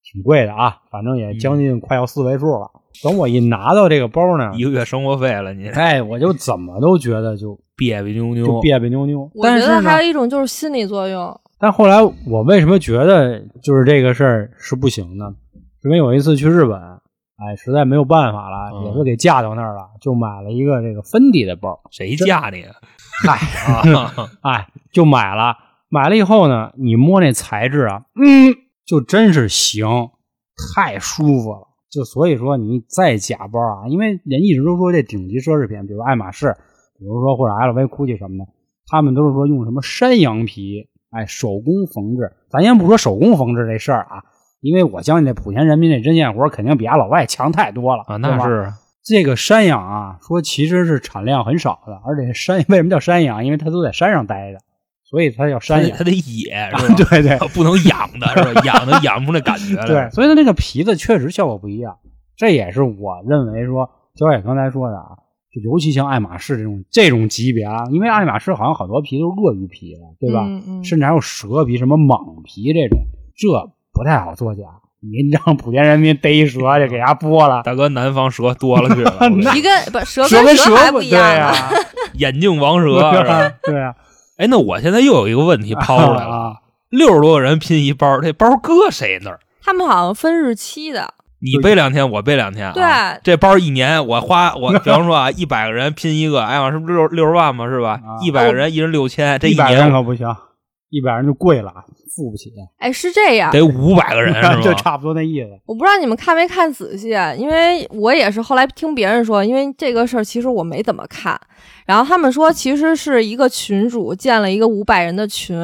[0.04, 2.70] 挺贵的啊，反正也将近快要四位数了。
[3.02, 9.20] 等我一拿到这个包呢一，个月生活费了，你哎，我就怎么都觉得就别别扭扭就扭，别别扭扭。
[9.34, 15.34] 我觉但是呢得还有一种就是心理作用，但后来我为什么觉得就是这个事儿是不行呢？
[15.84, 21.80] 因为有一次去日本，哎，实在没有办法了，嗯也是给架到那儿了，就买了一个这个芬迪的包。
[21.90, 22.74] 谁嫁你啊？
[23.26, 23.38] 嗨，
[23.72, 25.56] 啊哎，就买了。
[25.90, 28.54] 买了以后呢，你摸那材质啊，嗯，
[28.86, 30.10] 就真是行，
[30.74, 31.68] 太舒服了。
[31.90, 36.54] 就所以说，你再假包啊，因为人一直都说这顶级奢侈品，比如爱马仕，
[36.98, 38.50] 比如说或者 LV、GUCCI 什么的，
[38.86, 42.30] 他们都是说用什么山羊皮，哎，手工缝制。
[42.50, 44.22] 咱先不说手工缝制这事儿啊，
[44.60, 48.70] 因为我相信这莆田人民这针线活肯定比俺老外强太多了啊，那是
[49.08, 53.44] 这个山羊啊，说其实是产量很少的，而且山 为什么叫山羊？
[53.44, 54.58] 因为它都在山上待着，
[55.04, 55.90] 所以它叫山羊。
[55.90, 56.94] 得他得野 是吧？
[57.10, 58.60] 对对不能养的是吧？
[58.64, 59.86] 养的养不出那感觉来。
[59.86, 61.96] 对，所以它那个皮子确实效果不一样。
[62.36, 65.16] 这也是我认为说，焦野刚才说的啊，
[65.50, 70.44] 就尤其像爱马仕这种这种级别啊，因为爱马仕好像很多皮都是鳄鱼皮的，对吧？
[70.46, 73.00] 嗯嗯，甚至还有蛇皮、什么蟒皮这种，
[73.34, 73.48] 这
[73.92, 74.62] 不太好作假。
[75.00, 81.54] 你让莆田人民逮一蛇就给它剥了，大哥，南方蛇多了去了， 我跟你一个不蛇蛇跟蛇还不一样啊，
[82.14, 83.34] 眼镜王蛇对是吧？
[83.34, 83.94] 啊，对啊，
[84.38, 86.52] 哎，那我现在又有一个问题抛出来了，啊，
[86.90, 89.38] 六十多个人拼一包，这包搁谁那儿？
[89.62, 92.72] 他们好像分日期的，你背两天，我背两天、啊。
[92.72, 98.18] 对，这包一年我花我，比方说啊，一百个人拼一个，哎呀，是不是六六十万嘛，是吧啊？
[98.24, 100.26] 一百个人一人六千，这一百人年可不行，
[100.90, 101.72] 一百人就贵了，
[102.16, 103.50] 付不起，哎，是这样。
[103.52, 104.60] 得五百个人 是吧？
[104.62, 105.50] 就差不多那意思。
[105.66, 111.38] 我不知道你们看没看仔细，因为我也是后来听别人说，因为这个事儿其实我没怎么看。
[111.84, 115.56] 然后他们说，其实是一个群主建了一个五百人的群，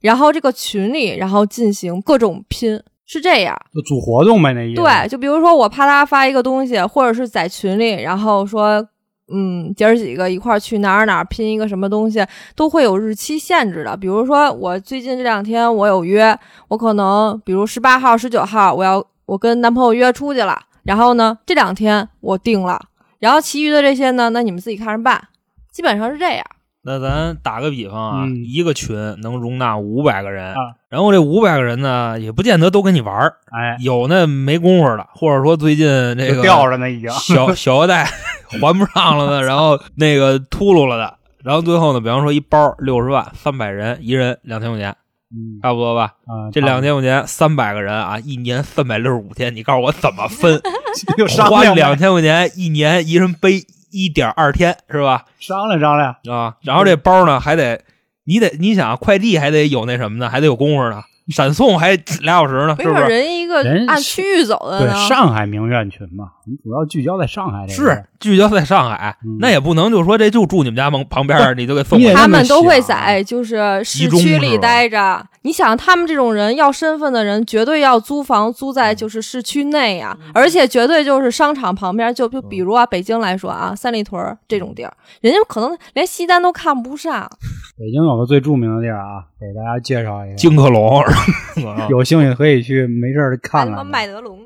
[0.00, 3.56] 然后这个群里，然后进行各种拼，是这样。
[3.72, 4.82] 就组活动呗，那意思。
[4.82, 8.84] 对，就比如说我啪嗒发一个东西，或者是在群里，然后说，
[9.30, 12.24] 嗯，姐儿几个一块儿去哪儿哪儿拼一个什么东西，
[12.56, 13.96] 都会有日期限制的。
[13.96, 16.38] 比如说我最近这两天我有约，
[16.68, 22.80] 我可能比如十八号、十九号我要我跟男朋友约出去了，然后呢这两天我定了，
[23.18, 25.22] 然后其余的这些呢，那你们自己看着办，
[25.70, 26.44] 基本上是这样。
[26.88, 37.10] 那咱打个比方啊，嗯一个群能容纳五百个人，啊然后这五百个人呢，也不见得都跟你玩儿，哎，有那没工夫的，或者说最近这个吊着呢，已经。
[37.10, 38.08] 小小额贷
[38.48, 44.96] 还不上了的，然后那个秃噜了的，然后最后呢，比方说一包六十万，三百人，一人两千块钱，
[45.30, 46.14] 嗯差不多吧？
[46.24, 50.58] 啊，这两千块钱，三百个人啊，一年三百六十五天，你告诉我怎么分？
[51.50, 55.24] 花两千块钱一年，一人背一点二天，是吧？
[55.38, 56.16] 商量商量。
[56.30, 57.82] 啊，然后这包呢还得，
[58.24, 63.16] 你得你想快递还得有那什么呢，还得有功夫呢，闪送还俩小时呢，没准是不是？
[63.16, 64.94] 人一个人按区域走的对，呢。
[65.08, 68.04] 上海名苑群嘛，你主要聚焦在上海这个是。
[68.18, 72.20] 聚焦在上海，嗯那也不能就说这就住你们家门旁边儿， 你就给送你也过去。
[72.20, 75.24] 他们都会在就是市区里待着。
[75.42, 82.12] 你想，他们这种人要身份的人，绝对要租房租在就是市区内呀、而且绝对就是商场旁边。
[82.12, 87.30] 就就比如啊，北京来说啊，三里屯儿这种地儿，人家可能连西单都看不上。
[87.78, 90.34] 北京有个最著名的地儿啊，给大家介绍一下。
[90.34, 91.00] 金客隆，
[91.90, 93.90] 有兴趣可以去，没事看看去。
[93.90, 94.38] 麦德龙，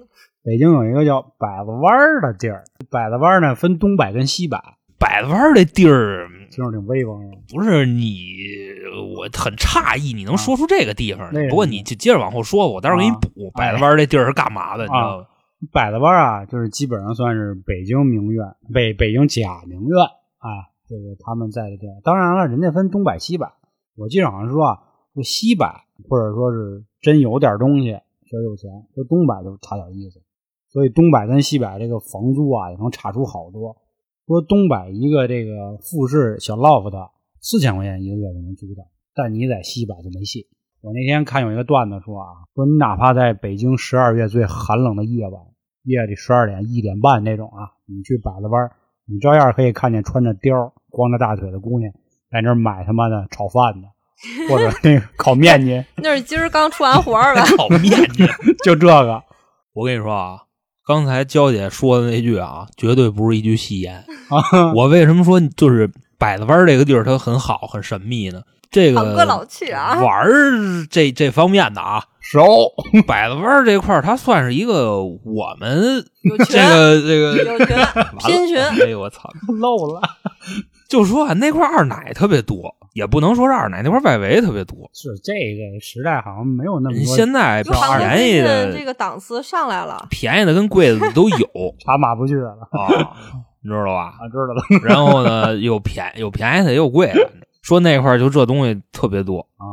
[0.44, 4.58] 北京有一个叫百子湾的地儿，百子湾呢分东百跟西百，
[4.98, 7.36] 百子湾这地儿听着挺威风的。
[7.54, 8.16] 不是你，
[9.16, 13.50] 我很诧异，你能说出这个地方不过你就接着往后说吧，我待会儿给你啊补。
[13.54, 14.84] 百子湾这地儿是干嘛的？
[14.84, 15.26] 你知道吗？
[15.72, 19.98] 百子湾啊，就是基本上算是北京名苑，北北京假名苑
[20.38, 21.94] 啊，这个他们在的地儿。
[22.02, 23.52] 当然了，人家分东百西百，
[23.96, 24.78] 我记得好像说啊，
[25.14, 27.92] 就西百或者说是真有点东西，
[28.24, 30.20] 确实有钱，说东北就差点意思。
[30.68, 33.76] 所以东北跟西北这个房租啊，也能差出好多。
[34.26, 37.10] 说东北一个这个复式小 loft
[37.40, 38.82] 四千块钱一个月就能租到，
[39.14, 40.46] 但你在西北就没戏。
[40.80, 45.42] 我那天看有一个段子说啊，说你哪怕在北京十二月最寒冷的夜晚，
[45.84, 48.70] 夜里十二点、一点半那种啊，你去摆了班，
[49.06, 51.92] 你照样可以看见穿着貂、光着大腿的姑娘
[52.30, 53.88] 在那买他妈的炒饭的，
[54.48, 57.44] 或者那个烤面筋， 那是今儿刚出完活儿吧？
[57.56, 58.26] 烤面筋。
[58.64, 59.22] 就这个。
[59.74, 60.38] 我跟你说啊，
[60.86, 64.04] 刚才娇姐说的那句啊，绝对不是一句戏言。
[64.28, 68.42] 啊，我为什么说就是百子湾这个地儿它很好、很神秘呢？
[68.70, 70.00] 这个老去啊！
[70.00, 72.72] 玩儿这这方面的啊，熟，
[73.06, 76.06] 百子湾这块儿它算是一个我们，
[76.48, 77.76] 这个这个有群，
[78.20, 78.58] 拼群。
[78.58, 79.30] 哎呦我操！
[79.60, 80.00] 漏了。
[80.92, 84.90] 就说啊，那块二奶特别多，也不能说是二奶，那块外围特别多。
[84.92, 90.06] 是这个时代好像没有那么多现在便宜的这、个档次上来了。
[90.10, 91.48] 便宜的跟贵的都有
[91.80, 93.16] 茶马不去了啊，
[93.64, 94.14] 你知道吧？
[94.20, 97.30] 啊，知道了然后呢，有便有便宜的，也有贵的。
[97.62, 99.64] 说那块就这东西特别多啊。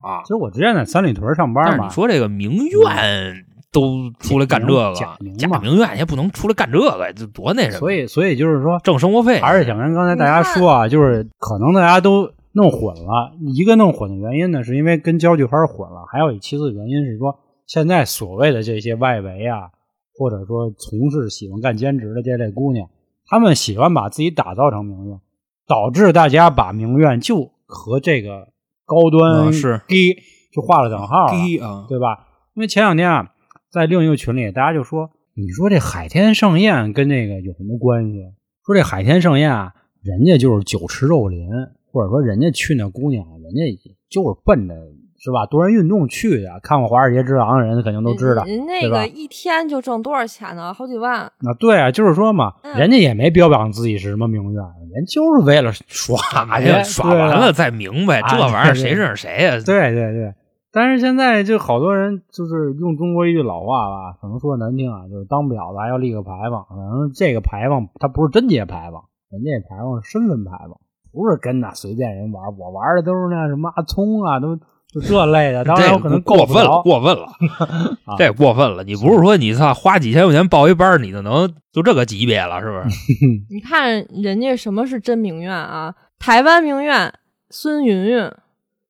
[0.00, 0.28] 啊其。
[0.28, 3.43] 实我之前在三里屯上班嘛你，说这个名苑
[3.74, 7.78] 都出来干这个，假名嘛假名苑也不能出来干这个，这多那什么？
[7.80, 13.32] 所以所以就是说，挣生活费还是想跟刚才大家说啊，就是可能大家都弄混了。
[13.52, 19.70] 一个弄混的原因呢，是因为跟交际花混了；还有一其次原因是说，现在所谓的这些外围啊，
[20.16, 22.88] 或者说从事喜欢干兼职的这类姑娘，
[23.26, 25.20] 她们喜欢把自己打造成名媛，
[25.66, 28.46] 导致大家把名媛就和这个
[28.86, 30.14] 高端啊是低
[30.54, 31.32] 就画了等号了。
[31.32, 32.28] 低啊，对吧？
[32.54, 33.32] 因为前两天啊，
[33.74, 38.20] 在另一个群里，大家就说：“你说这海天盛宴跟那个有什么关系？
[38.64, 41.48] 说这海天盛宴啊，人家就是酒池肉林，
[41.90, 43.76] 或者说人家去那姑娘，人家
[44.08, 44.74] 就是奔着
[45.18, 46.60] 是吧多人运动去的。
[46.62, 50.72] 看过《华尔街之狼》的人肯定都知道，人那个一天就挣多少钱呢？
[50.72, 51.22] 好几万。
[51.22, 54.62] 啊，对啊，就是说嘛，嗯人家也没标榜自己是什么名媛，
[54.94, 56.16] 人就是为了耍
[56.60, 59.60] 去耍完了再明白，啊这玩意儿谁认识谁呀？
[59.66, 60.32] 对对对，
[60.74, 66.64] 但是现在就好多人就是用中国一句老话吧，可能说的难听啊，就是当婊子还要立个牌坊。
[66.68, 70.76] 可能这个牌坊它不是贞洁牌坊，人家牌坊是身份牌坊，
[71.12, 72.44] 不是跟那随便人玩。
[72.58, 75.62] 我玩的都是那什么阿聪啊，都就这类的。
[75.64, 77.26] 当然有可能过分了，过分了，
[78.04, 78.82] 啊这过分了。
[78.82, 82.98] 你不是说你操花几千块钱报一班，你就能就这个级别了，是不是？
[83.48, 85.94] 你看人家什么是真名媛啊？
[86.18, 87.12] 台湾名媛
[87.50, 88.30] 孙云云，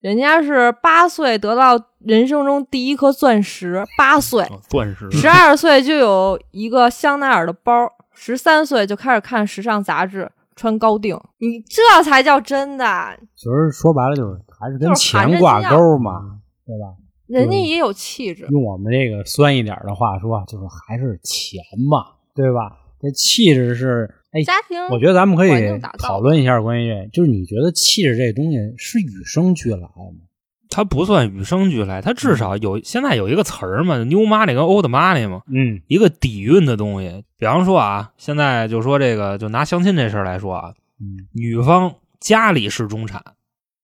[0.05, 7.73] 人家是八岁得到人生中第一颗钻石，八岁，钻石十二岁就有一个香奈儿的包，
[8.13, 13.19] 十三岁就开始看时尚杂志，穿高定，你这才叫真的。
[13.35, 16.95] 其实说白了就是还是跟钱挂钩嘛，对吧？
[17.27, 22.77] 人家也有气质，用我们这个酸一点的话说，就是还是钱嘛，对吧？
[23.01, 25.51] 这气质是，哎，家庭我觉得咱们可以
[25.97, 30.27] 讨论一下关于这，就是你觉得气质这东西是与生俱来的吗？
[30.69, 37.25] 它不算与生俱来，它至少有现在有一个词儿嘛，new money 跟 old money 嘛，嗯一个底蕴的东西。
[37.39, 43.23] 比方说啊，现在就说这个，就拿相亲这事儿来说啊，嗯女方家里是中产，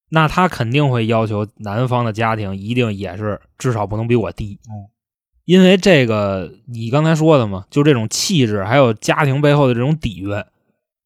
[0.08, 4.58] 那她肯定会要求男方的家庭一定也是至少不能比我低。
[4.64, 4.90] 嗯
[5.50, 10.30] 因为这个你刚才说的嘛，就这种气质，还有家庭背后的这种底蕴，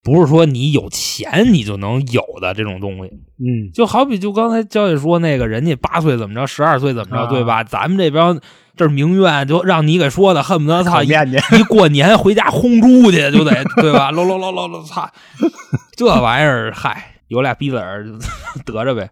[0.03, 3.11] 不是说你有钱你就能有的这种东西。
[3.39, 7.65] 嗯，就好比就刚才娇姐说那个，人家八岁怎么着，十二岁怎么着，啊对吧？
[7.65, 8.39] 咱们这边
[8.77, 14.11] 这是名媛，就让你给说的，恨不得操一，一过年回家轰猪去就得对吧？
[14.11, 15.09] 喽喽喽喽喽，操！
[15.97, 18.05] 这玩意儿，嗨，有俩逼子儿
[18.67, 19.09] 得着呗。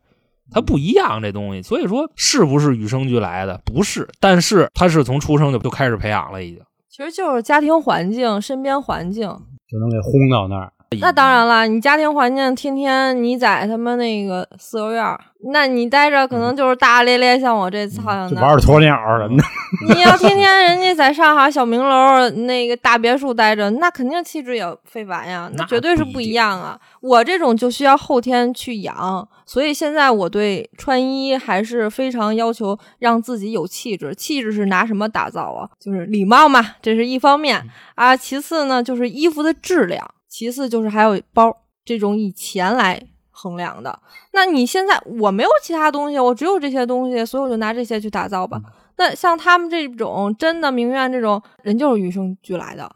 [0.52, 3.60] 它不一样，这东西，所以说是不是与生俱来的？
[3.64, 6.60] 不是，但是它是从出生就就开始培养了，已经。
[6.88, 9.26] 其实就是家庭环境、身边环境。
[9.68, 10.70] 就能给轰到那儿。
[11.00, 15.18] 那当然了，你家庭环境天天你在他们那个四合院儿，
[15.52, 18.40] 那你待着可能就是大大咧咧，像我这操样的。
[18.40, 26.78] 玩儿鸵鸟什么的，你要天天人家在上海小明楼那个大别墅待着，那肯定气质也非凡呀， 那绝对是不一样啊。
[27.00, 34.14] 我这种就需要后天去养，所以现在我对穿衣还是非常要求让自己有气质。
[34.14, 35.66] 气质是拿什么打造啊？
[35.80, 38.14] 就是礼貌嘛，这是一方面啊。
[38.14, 42.98] 其次呢，就是衣服的质量，其次就是还有包这种以钱来
[43.30, 43.98] 衡量的。
[44.32, 48.58] 那你现在我没有其他东西，我只有这些东西，所以我就拿这些去打造吧。
[48.96, 52.90] 那像他们这种真的名媛这种人，就是与生俱来的。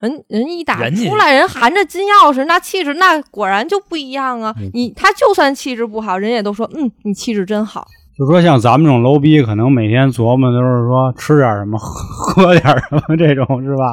[0.00, 4.68] 人人一打出来，人含着金钥匙，那气质那果然就不一样啊嗯！
[4.74, 7.86] 你他就算气质不好，人也都说，嗯，你气质真好。
[8.18, 13.92] 就说像咱们这种 low 逼，可能每天琢磨都是说吃点什么，喝点什么这种是吧？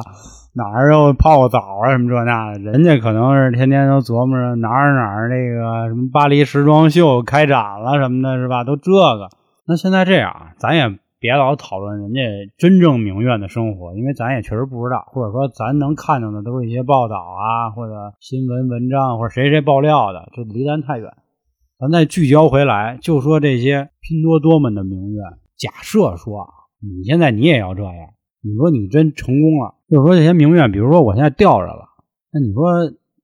[0.58, 8.64] 哪儿又泡个澡啊什么这那的，人家可能是天天都琢磨着哪儿哪儿那个什么巴黎时装秀开展了什么的，是吧？
[8.64, 9.30] 都这个，
[9.68, 12.20] 那现在这样，咱也别老讨论人家
[12.58, 21.08] 真正名媛的生活，因为咱也确实不知道，或者说咱能看到的都是一些报道啊，或者新闻文章，或者谁谁爆料的，这离咱太远。
[21.78, 25.24] 咱再聚焦回来，就说这些拼多多们的名媛。
[25.56, 26.48] 假设说，
[26.82, 27.94] 你现在你也要这样，
[28.42, 31.88] 你说你真成功了，就是说这些名媛，比如说我现在吊着了，
[32.32, 32.64] 那你说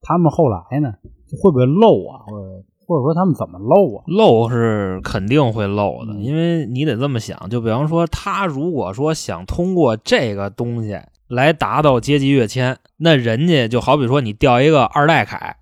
[0.01, 0.95] 他们后来呢，
[1.43, 2.25] 会不会漏啊？
[2.27, 4.05] 或者或者说他们怎么漏啊？
[4.07, 10.99] 漏是肯定会漏的，嗯因为你得这么想，就比方说他如果说想通过这个东西
[11.29, 15.57] 来达到阶级跃迁，那人家就好比说你吊一个二代凯。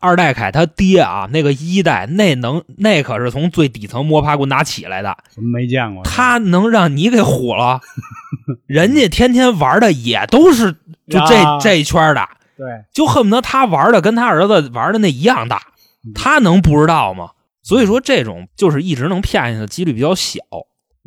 [0.00, 6.02] 二代凯他爹啊，那个一代那能那可是从最底层摸爬滚打起来的，什么没见过？
[6.04, 7.80] 他能让你给唬了？
[8.66, 10.72] 人家天天玩的也都是
[11.08, 15.60] 就这呀这一圈的，对，就恨不得他玩的跟他儿子玩的那一样大
[16.04, 17.30] 嗯，他能不知道吗？
[17.62, 20.40] 所以说这种就是一直能骗下去的几率比较小。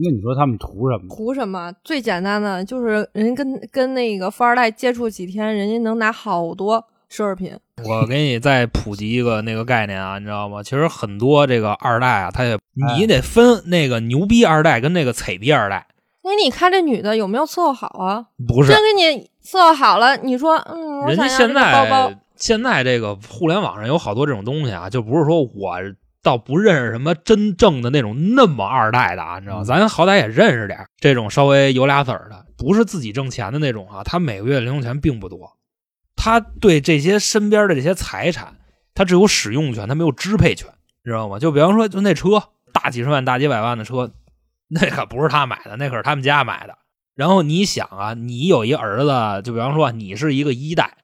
[0.03, 1.15] 那你说他们图什么？
[1.15, 1.71] 图什么？
[1.83, 7.55] 最简单的就是人跟跟那个富二代接触几天，人家能拿好多奢侈品。
[7.85, 10.61] 我给你再普及一个那个概念啊，你知道吗？
[10.63, 12.57] 其实很多这个二代啊，他也
[12.95, 15.87] 你得分那个牛逼二代跟那个惨逼二代，
[16.23, 18.25] 那你看这女的有没有伺候好啊？
[18.47, 25.77] 不是真给你伺候好了，你说，嗯，人家现想要这个包包在，现在这个互联网上有好多这种东西啊，就不是说我
[26.23, 35.51] 倒不认识什么真正的那种那么二代的啊，你知道咱好歹也认识点儿这种稍微有俩子儿的，不是自己挣钱的那种啊，他每个月零用钱并不多，
[36.23, 38.53] 他对这些身边的这些财产，
[38.93, 40.69] 他只有使用权，他没有支配权，
[41.03, 41.39] 知道吗？
[41.39, 44.11] 就比方说，就那车大几十万、大几百万的车，
[44.67, 46.77] 那可不是他买的，那可是他们家买的。
[47.15, 50.95] 然后你想啊，你有一儿子，就比方说你是一个一代，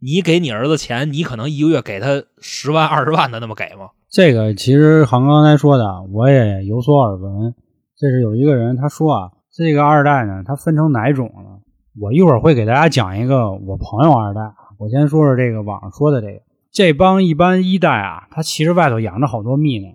[0.00, 3.90] 你给你儿子钱，你可能一个月给他十万、二十万的那么给吗？
[4.10, 7.54] 这个其实航刚才说的，我也有所耳闻。
[7.96, 11.60] 这是有一个人他说啊，这个二代呢，它分成哪种呢？
[12.00, 14.40] 我一会儿会给大家讲一个我朋友二代。
[14.84, 19.86] 我先说说这个网上说的这个，这帮一般一代啊，他其实外头养着好多蜜呢。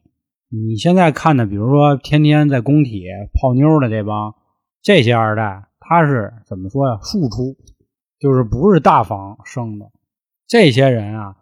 [0.49, 3.05] 你现在看的，比如说天天在工体
[3.39, 4.33] 泡妞的这帮，
[4.81, 6.97] 这些二代，他是怎么说呀？
[7.03, 7.55] 庶出，
[8.19, 9.85] 就是不是大房生的。
[10.47, 11.35] 这些人啊，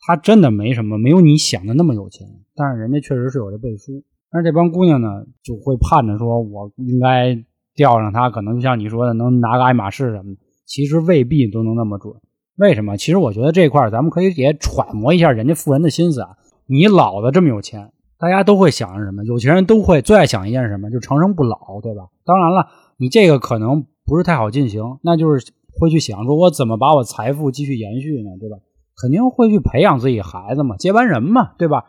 [0.00, 2.26] 他真的没什么，没有你想的那么有钱，
[2.56, 4.02] 但是人家确实是有这背书。
[4.30, 7.44] 但是这帮姑娘呢，就会盼着说，我应该
[7.74, 12.14] 钓上他，可能就像你说的，能拿个爱马仕什么的，其实未必都能那么准。
[12.56, 12.96] 为什么？
[12.96, 16.36] 其实我觉得这块儿咱们可以也揣摩一下人家富人的心思啊。
[16.66, 19.24] 你老的这么有钱，大家都会想着什么？
[19.24, 20.90] 有钱人都会最爱想一件什么？
[20.90, 22.02] 就长生不老，对吧？
[22.24, 28.30] 当然了，你这个可能不是太好进行，那就是会去想说，我怎么把我财富继续延续呢？
[28.38, 28.56] 对吧？
[29.02, 31.84] 肯定会去培养自己孩子嘛，接班人嘛，对吧？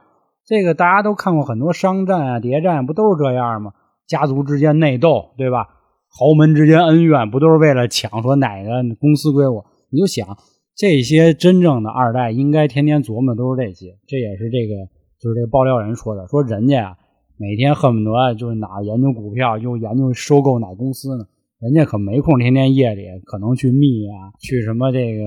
[0.46, 3.74] 这个大家都看过很多商战啊、谍战，不都是这样吗？
[4.08, 5.68] 家族之间内斗，对吧？
[6.10, 9.66] 豪门之间恩怨，不都是为了抢说哪个公司归我？
[9.92, 10.28] 你就想
[10.76, 13.98] 这些真正的二代，应该天天琢磨的都是这些。
[14.06, 14.74] 这也是这个
[15.20, 16.98] 就是这个爆料人说的，说人家啊
[17.38, 21.26] 每天恨不得就是哪研究股票，又研究收购哪公司呢？
[21.60, 25.24] 人家可没空天天夜里可能去蜜啊，去什么这个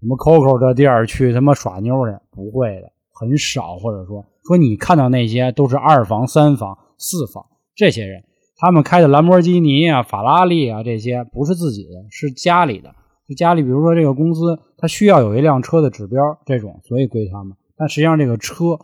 [0.00, 3.76] 什么 COCO 这地儿去他妈耍妞去，不会的，很少。
[3.76, 7.44] 或者说说你看到那些都是二房、三房、四房
[7.76, 8.24] 这些人，
[8.56, 12.94] 他们开的兰博基尼啊、法拉利啊这些不是自己的，是家里的。
[13.30, 17.56] 就家里，比如说这个公司，它需要有一辆车的指标，这种，所以归他们。
[17.76, 18.76] 但实际上，这个车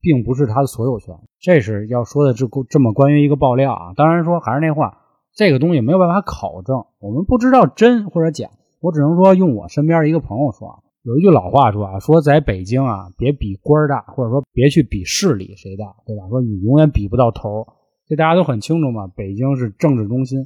[0.00, 1.14] 并不是他的所有权。
[1.38, 3.92] 这是要说的这这么关于一个爆料啊。
[3.94, 4.96] 当然说还是那话，
[5.34, 8.48] 这个东西没有办法考证，我们不知道真或者假。
[8.80, 16.26] 我只能说用我身边一个朋友说，有一句老话说啊，说在北京啊，别比官大，或者说别去比势力谁大，对吧？
[16.30, 17.66] 说你永远比不到头。
[18.08, 20.38] 这大家都很清楚嘛，北京是政治中心，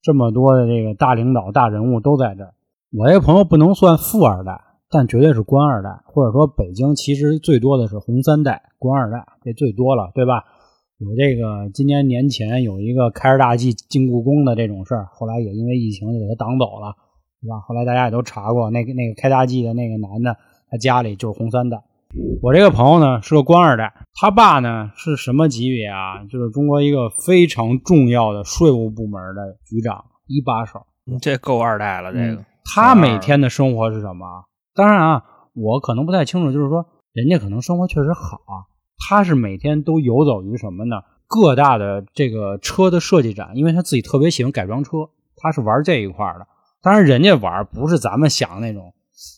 [0.00, 2.54] 这么多的这个大领导、大人物都在这儿。
[2.94, 10.44] 我这个朋友不能算富二代，但绝对是官二代，或者说北京其实最多的是红三代，官二代这最多了，对吧？
[10.98, 16.94] 有这个今年年前有一个开着大 G 进故宫的这种事儿，后来也因为疫情就给他挡走了，
[17.40, 17.60] 对吧？
[17.66, 20.36] 后来大家也都查过，那个那个开大 G 的那个男的，
[20.70, 21.82] 他家里就是红三代。
[22.42, 23.90] 我这个朋友呢是个官二代，
[24.20, 26.22] 他爸呢是什么级别啊？
[26.30, 30.82] 就是中国一个非常重要的税务部门的局长一把手。
[31.22, 32.34] 这够二代了，这个。
[32.34, 34.26] 嗯他每天的生活是什么？
[34.74, 38.70] 当然啊，我可能不太清楚，就是说人家可能生活确实好啊。
[39.08, 40.96] 他是每天都游走于什么呢？
[41.26, 46.46] 各大的这个车的设计展，因为他自己特别喜欢改装车，他是玩这一块的。
[46.82, 48.92] 当然，人家玩不是咱们想的那种，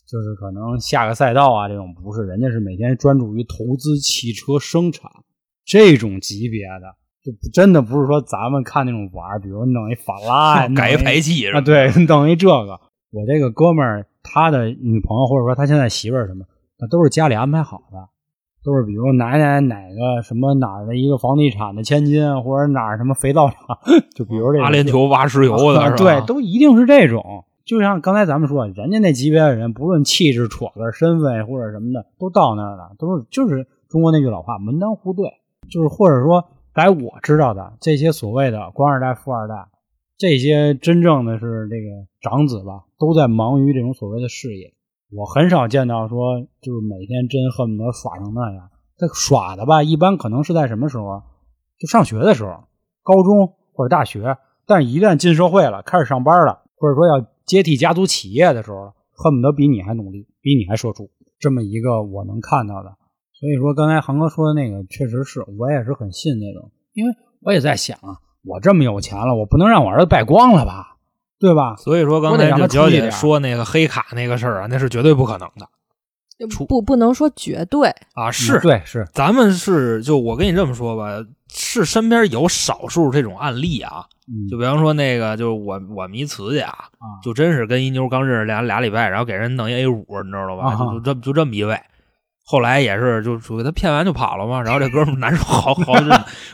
[0.07, 2.23] 就是可能下个赛道啊这种，不是。
[2.23, 5.09] 人家是每天专注于投资汽车生产
[5.65, 12.79] 这种级别的，就真的不是说咱们看那种玩，比如弄一法拉， 改一排气啊，对，弄一这个。
[13.15, 16.43] 我这个哥们儿，他的女朋友或者说他现在媳妇儿什么，
[16.77, 18.09] 那都是家里安排好的，
[18.61, 23.57] 都是比如哪哪哪个什么哪儿的一个房地产的千金，或者哪儿什么肥皂厂，
[24.13, 25.79] 就比如这个阿联酋挖石油的？
[25.79, 27.45] 啊对，都一定是这种。
[27.63, 35.25] 就像刚才咱们说，人家那级别的人，不论气质、戳子身份或者什么的，都到那儿了，都是就是中国那句老话，门当户对。
[35.67, 36.45] 就是或者说，
[36.75, 39.65] 在我知道的这些所谓的官二代、富二代，
[40.17, 44.73] 这些真正的是这个长子吧，都在忙于这种所谓的事业。
[45.11, 48.69] 我很少见到说，就是每天真恨不得耍成那样。
[48.97, 51.21] 这耍的吧，一般可能是在什么时候？
[51.77, 52.63] 就上学的时候，
[53.03, 54.37] 高中或者大学。
[54.65, 61.11] 但是，一旦进社会了，开始上班了，或者说要接替家族企业的时候，恨不得比你还努力，比你还社畜。
[61.37, 62.95] 这么一个我能看到的。
[63.33, 70.95] 所以说，刚才航哥说的那个，确实是我也是很信那种，因为我也在想啊，我这么有钱了，我不能让我儿子败光了吧，
[71.39, 71.75] 对吧？
[71.77, 75.67] 所以说刚才这娇姐说那个黑卡那个事儿啊，那是绝对不可能的
[76.49, 78.29] 出不不能说绝对，啊！
[78.29, 90.73] 是，嗯对，是咱们是就我跟你这么说吧，是身边有少数这种案例啊，嗯，就比方说那个，就是我我们一词去啊，啊，就真是跟一妞刚认识俩俩礼拜，然后给人弄一 A 五，你知道吧？
[90.73, 91.79] 啊就就这么就这么一位。
[92.45, 95.93] 后来也是就属于他骗完就跑了嘛，然后这哥们难受好好。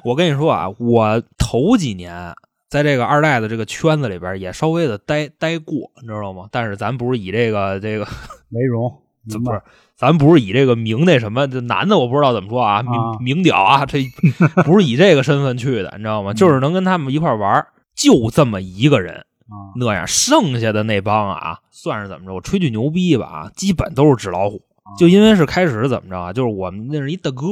[0.04, 2.34] 我跟你说啊，我头几年
[2.70, 6.48] 在这个二代的这个圈子里边也稍微的待待过，你知道吗？
[6.50, 8.06] 但是咱不是以这个这个
[8.52, 8.90] 为荣，
[9.26, 9.62] 明白这不是，
[9.98, 14.00] 咱不是以这个名那什么，这男的我不知道怎么说啊，名啊名屌啊，这
[14.64, 16.32] 不是以这个身份去的，你知道吗？
[16.32, 19.16] 嗯就是能跟他们一块玩，就这么一个人
[19.50, 22.34] 啊，那样，剩下的那帮啊，算是怎么着？
[22.34, 24.62] 我吹句牛逼吧啊，基本都是纸老虎。
[24.98, 26.34] 就因为是开始怎么着啊？
[26.34, 27.46] 就是我们那是一大哥，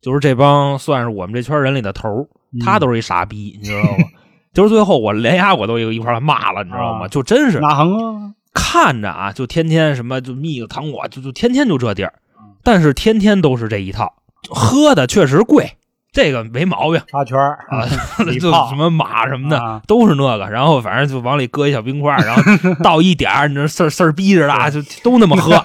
[0.00, 2.26] 就是这帮算是我们这圈人里的头儿，
[2.64, 4.04] 他都是一傻逼，你知道吗？
[4.52, 7.04] 就是最后我连牙我都一块骂了，你知道吗？
[7.04, 8.34] 啊就真是哪行啊？
[8.52, 14.12] 看着啊，就天天什么就蜜个糖果，就就天天就这地儿嗯，但是天天都是这一套，
[14.48, 15.70] 喝的确实贵，
[16.12, 17.86] 这个没毛病插圈儿啊，
[18.40, 19.58] 就什么马什么的。
[19.58, 22.42] 啊都是那个，然后反正就往里搁一小冰块儿，然后
[22.82, 25.64] 到一点儿，你这事儿事儿逼着的啊，就都那么喝。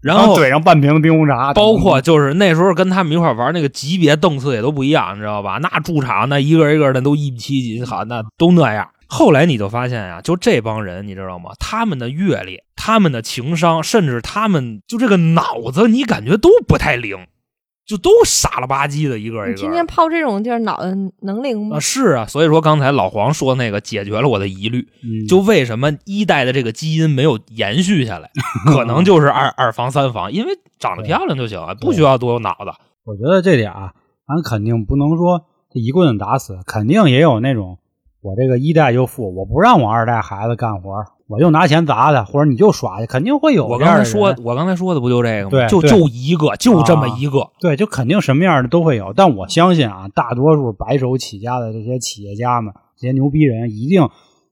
[0.00, 5.58] 然后怼上半瓶冰红茶，包括就是那时候跟他们一块玩那个级别档次也都不一样，你知道吧？
[5.60, 8.88] 那驻场那一个一个的都一米七几，好那都那样。
[9.06, 11.50] 后来你就发现呀、就这帮人，你知道吗？
[11.58, 17.26] 他们的阅历、他们的情商，甚至他们就这个脑子，你感觉都不太灵，
[17.86, 21.80] 就都傻了吧唧的，一个一个天天泡这种地儿，脑子能灵吗啊，？
[21.80, 28.30] 是啊，所以说刚才老黄说那个解决了我的疑虑，嗯就为什么一代的这个基因没有延续下来，
[28.66, 32.66] 可能就是二 二房三房，因为长得漂亮就行了，不需要多有脑子。
[33.04, 33.92] 我觉得这点啊，
[34.28, 37.78] 咱肯定不能说一棍子打死，肯定也有那种
[38.22, 40.92] 我这个一代就富，我不让我二代孩子干活，
[41.30, 43.78] 我就拿钱砸他，或者你就耍去，肯定会有我。
[43.78, 45.50] 刚才说，我刚才说的不就这个吗？
[45.50, 47.48] 对对就就一个，就这么一个。
[47.60, 49.12] 对，就肯定什么样的都会有。
[49.12, 54.08] 但我相信啊，大多数白手起家的这些企业家们，这些牛逼人，一定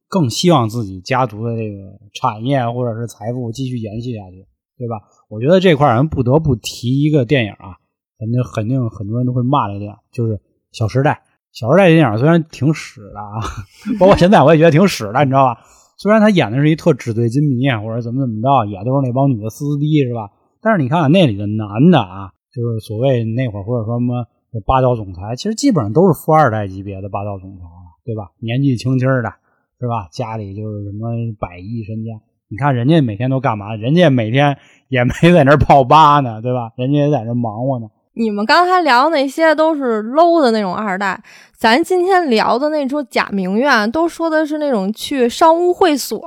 [0.09, 4.47] 更希望自己家族的这个产业或者是财富继续延续下去，
[4.79, 5.01] 对吧？
[5.29, 7.77] 我觉得这块儿咱不得不提一个电影啊，
[8.21, 10.35] 肯定肯定很多人都会骂这个电影，就是
[10.71, 11.11] 《小时代》。
[11.53, 13.43] 《小时代》这电影虽然挺屎的啊，
[13.99, 15.61] 包括现在我也觉得挺屎的，你知道吧？
[15.99, 20.31] 虽然他演的是一特纸醉金迷或者怎么怎么着，也都是那帮女的撕逼是吧？
[20.63, 24.25] 但是你看那里的男的啊，就是所谓那会儿或者说什么
[24.65, 27.65] 霸道总裁，其实基本上都是富二代级别的霸道总裁，
[28.05, 28.31] 对吧？
[28.39, 29.33] 年纪轻轻的，
[29.81, 30.07] 是吧？
[30.13, 32.13] 家里就是什么百亿身家。
[32.49, 33.75] 你看人家每天都干嘛？
[33.75, 34.57] 人家每天
[34.89, 36.73] 也没在那泡吧呢，对吧？
[36.77, 37.89] 人家也在那忙活呢。
[38.19, 41.21] 你们刚才聊那些都是 low 的那种二代，
[41.57, 46.21] 咱今天聊的那种假名媛，都说的是那种去商务会所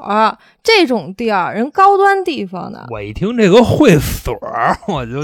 [0.63, 2.87] 这种地儿，人高端地方的。
[2.89, 4.33] 我一听这个会所，
[4.87, 5.17] 我就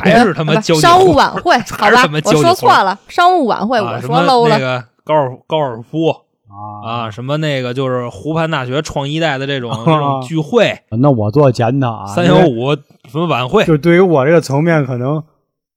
[0.00, 4.56] 还是他妈商务晚会， 好吧我说错了，商务晚会，啊我说 low 了。
[4.56, 12.76] 那个高尔高尔夫啊啊，什么那个就是湖畔大学创一代的这种 这种聚会，那我做检讨啊，三幺五
[13.10, 15.20] 什么晚会，就对于我这个层面，可能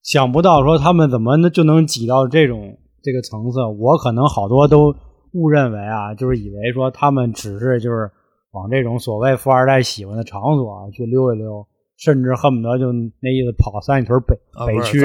[0.09, 3.63] 想不到说他们怎么能就能挤到这种这个层次。
[3.63, 4.95] 我可能好多都
[5.33, 8.09] 误认为啊，就是以为说他们只是就是
[8.49, 11.63] 往这种所谓富二代喜欢的场所啊去溜一溜，
[11.95, 14.99] 甚至恨不得就那意思跑三里屯北、啊北区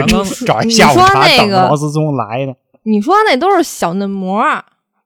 [0.47, 2.55] 找一下午茶那个等着王思聪来呢。
[2.85, 4.43] 你说那都是小嫩模，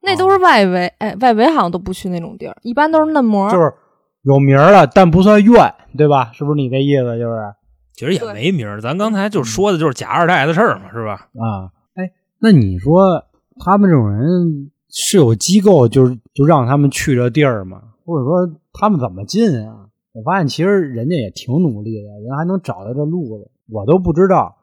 [0.03, 3.51] 那都是外围，哎，外围好像都不去那种地儿，一般都是嫩模。
[3.51, 3.75] 就是
[4.23, 6.31] 有名儿了，但不算怨，对吧？
[6.33, 7.19] 是不是你这意思？
[7.19, 7.53] 就是
[7.99, 8.81] 其实也没名儿。
[8.81, 11.15] 咱刚才就说的就是假二代的事儿嘛，是吧？
[11.35, 13.25] 啊，哎，那你说
[13.59, 17.83] 他们这种人是有机构，就是就让他们去这地儿吗？
[18.05, 19.89] 或者说他们怎么进啊？
[20.13, 24.55] 我发现其实人家也挺努力的，人还能找到这路子，我都不知道。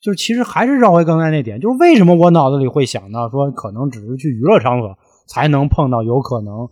[0.00, 6.68] 就是其实还是绕回刚才那点，就是为什么我脑子里会想到说，可能只是去娱乐场所才能碰到有可能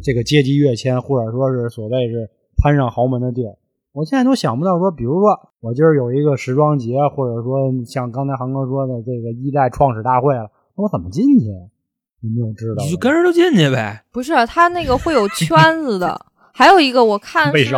[0.00, 3.56] 这个阶级跃迁，或者说是所谓是攀上豪门的地儿。
[3.96, 5.30] 我现在都想不到说，比如说
[5.60, 11.46] 我今儿有一个时装节，或者说像刚才航哥说的这个一代创始大会了，那我怎么进去？
[12.20, 12.84] 你没有知道？
[12.84, 14.04] 你就跟着就进去呗。
[14.12, 16.26] 不是他那个会有圈子的。
[16.52, 17.74] 还有一个我看是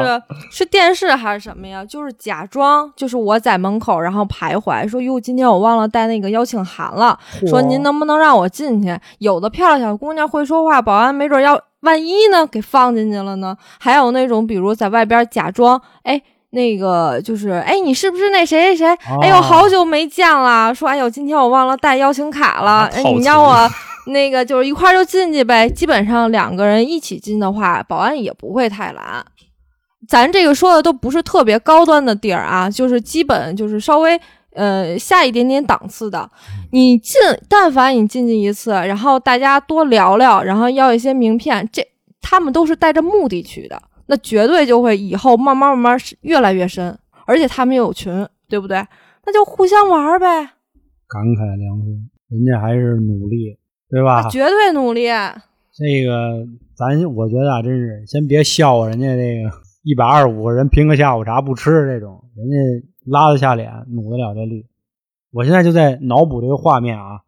[0.53, 1.85] 是电视还是什么呀？
[1.85, 7.17] 就是假装就是我在门口，然后徘徊，说哟，今天我忘了带那个邀请函了，
[7.47, 8.97] 说您能不能让我进去？
[9.19, 13.57] 有的漂亮小姑娘会说话，保安没准要万一呢，给放进去了呢。
[13.79, 16.21] 还有那种比如在外边假装，哎，
[16.51, 18.87] 那个就是哎，你是不是那谁谁谁？
[19.23, 23.69] 哎呦，好久没见了，说哎呦，今天我忘了带邀请卡了，哎，你让我。
[24.07, 29.23] 那个就是一块就进去呗，基本上两个人一起进的话，保安也不会太拦。
[30.09, 34.19] 咱这个说的都不是特别高端的地儿啊，就是基本就是稍微
[34.55, 36.27] 呃下一点点档次的。
[36.71, 41.83] 你进，但凡你进去一次，然后大家多聊聊，然后要一些名片，这
[42.21, 46.99] 他们都是带着目的去的，那绝对就会以后慢慢慢慢越来越深。
[47.27, 48.77] 而且他们又有群，对不对？
[49.25, 50.27] 那就互相玩呗。
[51.09, 53.59] 感慨良心，人家还是努力。
[53.91, 54.29] 对吧？
[54.29, 55.07] 绝对努力。
[55.73, 56.47] 这个，
[56.77, 59.51] 咱我觉得啊，真是先别笑话人家这个
[59.83, 62.55] 一百二十五个人拼个下午茶不吃这种，人家
[63.07, 64.67] 拉得下脸，努得了这力。
[65.31, 67.21] 我现在就在脑补这个画面啊，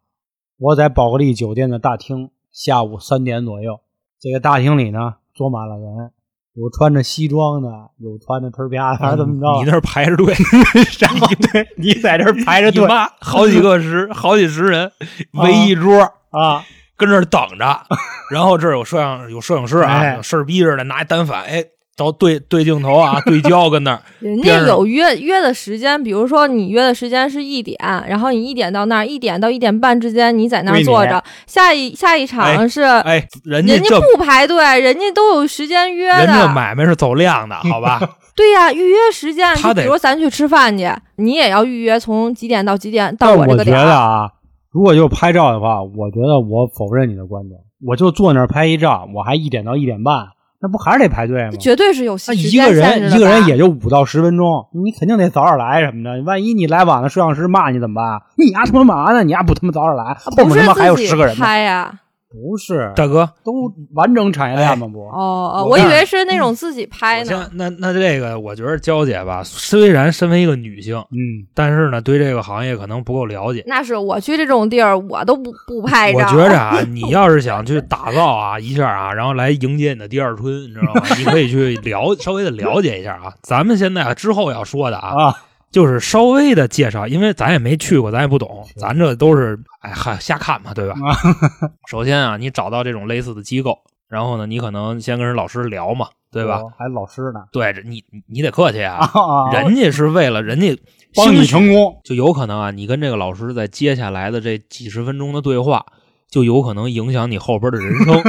[0.57, 3.79] 我在宝格丽酒店的大厅，下午三点左右，
[4.19, 6.11] 这个大厅里呢坐满了人，
[6.53, 9.63] 有穿着西装的，有穿着忒啪的，还是怎么着？
[9.63, 10.33] 你那排着队，
[10.99, 12.87] 然后对你在这儿排着队，
[13.21, 14.91] 好几个十，好几十人
[15.33, 16.11] 围一桌。
[16.31, 16.63] 啊，
[16.95, 17.85] 跟这儿等着，
[18.31, 21.65] 然后这儿有摄像有摄影师啊，事儿逼着的拿一单反，哎，
[21.97, 24.01] 都对对镜头啊，对焦跟那儿。
[24.19, 27.77] 人家有约约的时间，比如说你约的时间是一点，
[28.07, 31.23] 然后你一点到那儿，一点到一点半之间你在那儿坐着。
[31.45, 33.77] 下一下一场是哎，人家
[34.15, 36.25] 不排队，人家都有时间约的。
[36.25, 37.99] 人家买卖是走量的，好吧？
[38.35, 44.29] 对呀，预约时间，就比如咱去吃饭去，你也要预约，从几点到几点到我这个点我觉得啊。
[44.71, 47.59] 如果就拍照的话，我觉得我否认你的观点。
[47.85, 50.15] 我就坐那儿拍一照，我还一点到一点半，
[50.61, 51.51] 那不还是得排队吗？
[51.59, 56.21] 绝对是有一个人一个人也就五到十分钟，你肯定得早点来什么的。
[56.23, 58.21] 万一你来晚了，摄像师骂你怎么办？
[58.37, 59.23] 你丫他妈嘛呢？
[59.23, 61.91] 你丫不他妈早点来，后面他妈还有十个人拍呀。
[62.31, 63.51] 不是大哥，都
[63.93, 64.87] 完整产业链吗？
[64.87, 67.49] 不，哦哦，我以为是那种自己拍呢。
[67.53, 73.63] 那那这个，我觉得娇姐吧，虽然身为一个女性，嗯，但是呢，对这个行业可能不够了解。
[73.67, 76.19] 那是我去这种地儿，我都不不拍照。
[76.19, 81.03] 我觉着啊， 你要是想去打造啊一下啊，然后来迎接你的第二春，你知道吗？
[81.17, 83.33] 你可以去了稍微的了解一下啊。
[83.41, 85.35] 咱们现在啊之后要说的啊。
[85.71, 90.95] 就是稍微的介绍，因为咱也没去过，咱也不懂，咱这都是哎嗨瞎看嘛，对吧？
[91.89, 93.77] 首先啊，你找到这种类似的机构，
[94.09, 96.61] 然后呢，你可能先跟人老师聊嘛，对吧？
[96.77, 97.43] 还老师呢？
[97.51, 99.09] 对，你你得客气啊，
[99.53, 100.77] 人家是为了人家
[101.15, 105.85] 帮你成功，就有可能啊，你跟这个老师在接下来的这几十分钟的对话，
[106.29, 108.21] 就有可能影响你后边的人生，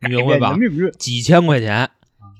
[0.00, 0.56] 你明白吧？
[0.98, 1.90] 几千块钱。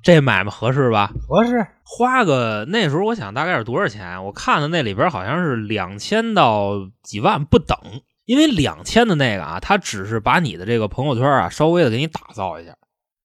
[0.02, 1.10] 这买卖合适吧？
[1.26, 1.66] 合适，
[1.96, 4.24] 花个那时候我想大概是多少钱？
[4.24, 6.72] 我看的那里边好像是两千到
[7.04, 7.78] 几万不等，
[8.24, 12.72] 因为两千的那个啊，他只是把你的这个朋友圈啊稍微的给你打造一下，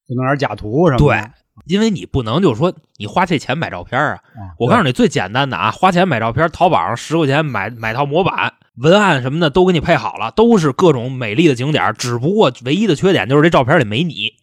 [0.07, 1.03] 就弄点假图什么的。
[1.03, 1.31] 对，
[1.65, 4.19] 因为你不能就说你花这钱买照片啊。
[4.59, 14.33] 我告诉你最简单的啊，花钱买照片，淘宝上十块钱买买套模板，文案什么的都给你配好了，都是各种美丽的景点，只不过唯一的缺点就是这照片里没你。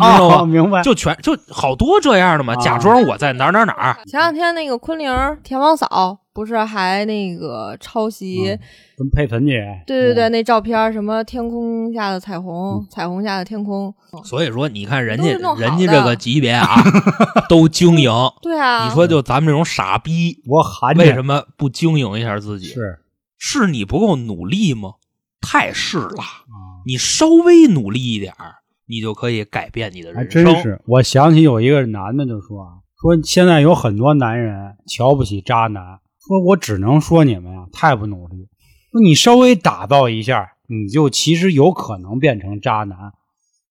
[0.00, 3.98] 啊， 明白，就全就好多这样的嘛，假装我在哪哪哪。
[4.06, 5.10] 前两天那个昆凌
[5.42, 8.58] 田王嫂不是还那个抄袭
[8.96, 9.82] 跟佩岑姐？
[9.86, 13.92] 对对对，那照片什么天空下的彩虹，彩虹下的天空。
[14.24, 15.28] 所以说，你看人家
[15.58, 16.76] 人家这个级别啊，
[17.48, 18.10] 都经营。
[18.42, 22.66] 对啊，你说就咱们这种傻逼，我喊为什么不经营一下自己？
[22.68, 22.98] 是
[23.38, 24.94] 是你不够努力吗？
[25.40, 26.22] 太是了，
[26.86, 28.56] 你稍微努力一点儿。
[28.90, 30.44] 你就可以改变你的人生。
[30.44, 32.68] 还真是，我想起有一个男的就说啊，
[33.00, 38.48] 说现在有很多男人瞧不起渣男，说我只能说你们呀太不努力。
[38.90, 43.12] 说你稍微打造一下，你就其实有可能变成渣男。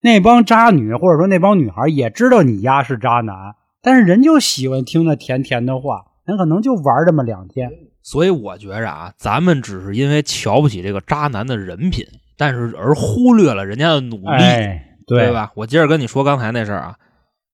[0.02, 7.70] 那帮渣女或者说那帮女孩也知道你丫是渣男，但是人就喜欢听那甜甜的话，人可能就玩这么两天。
[8.02, 12.06] 所以我觉着啊，咱们只是因为瞧不起这个渣男的人品，
[12.38, 15.32] 但是而忽略了人家的努力，哎，对？
[15.32, 15.52] 吧？
[15.54, 16.96] 我接着跟你说刚才那事儿啊，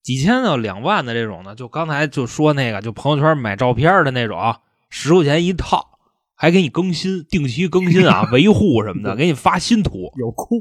[0.03, 4.57] 几千到两万的这种呢，就刚才就说那个，就朋友圈买照片的那种，
[4.91, 5.99] 十块钱一套，
[6.35, 10.13] 还给你更新，定期更新啊， 维护什么的，给你发新图。
[10.17, 10.61] 有酷，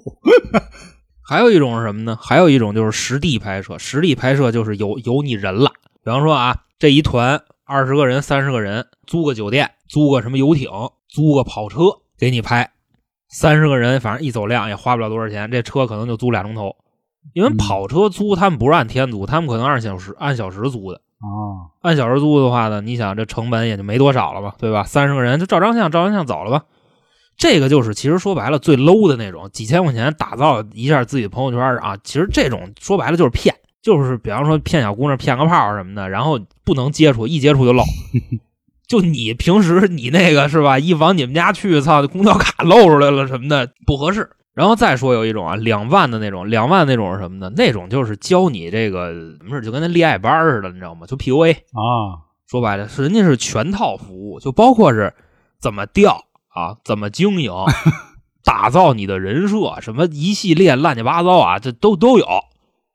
[1.27, 2.17] 还有一种是什么呢？
[2.21, 5.71] 还有一种就是实地拍摄，实地拍摄就是有有你人了。
[6.03, 10.69] 比方说啊，这一团二十个人、三十个人，租个酒店，租个什么游艇，
[11.07, 11.77] 租个跑车
[12.17, 12.71] 给你拍。
[13.27, 16.75] 三十个人，反正一走量也花不了多少钱，这车可能就租俩钟头。
[17.33, 21.01] 因为嗯跑车租他们不是按天租，他们可能按小时按小时租的。
[21.19, 24.83] 啊，按小时租的话呢，你想这成本也就没多少了吧，对吧？
[24.83, 26.65] 三十个人就照张相，照张相走了吧。
[27.37, 31.97] 这个就是其实说白了最 low 的那种，几千块钱打造一下自己的朋友圈啊。
[32.03, 37.83] 其实这种说白了就是骗，就是比方说骗小姑娘、骗个炮什么的，然后不能接触，一接触就漏。
[38.87, 40.77] 就你平时你那个是吧？
[40.77, 44.29] 一往你们家去，操，公交卡露出来了什么的，不合适。
[44.55, 47.51] 然后再说有一种啊，两万的那种，两万那种是什么呢？
[47.57, 51.05] 那种就是教你这个什么事，就跟那恋爱班似的，你知道吗？
[51.05, 51.53] 就 PUA。
[51.53, 55.13] 啊，说白了，是人家是全套服务，就包括是
[55.59, 57.51] 怎么钓啊，怎么经营，
[58.45, 62.25] 打造你的人设，什么一系列乱七八糟啊，这都都有。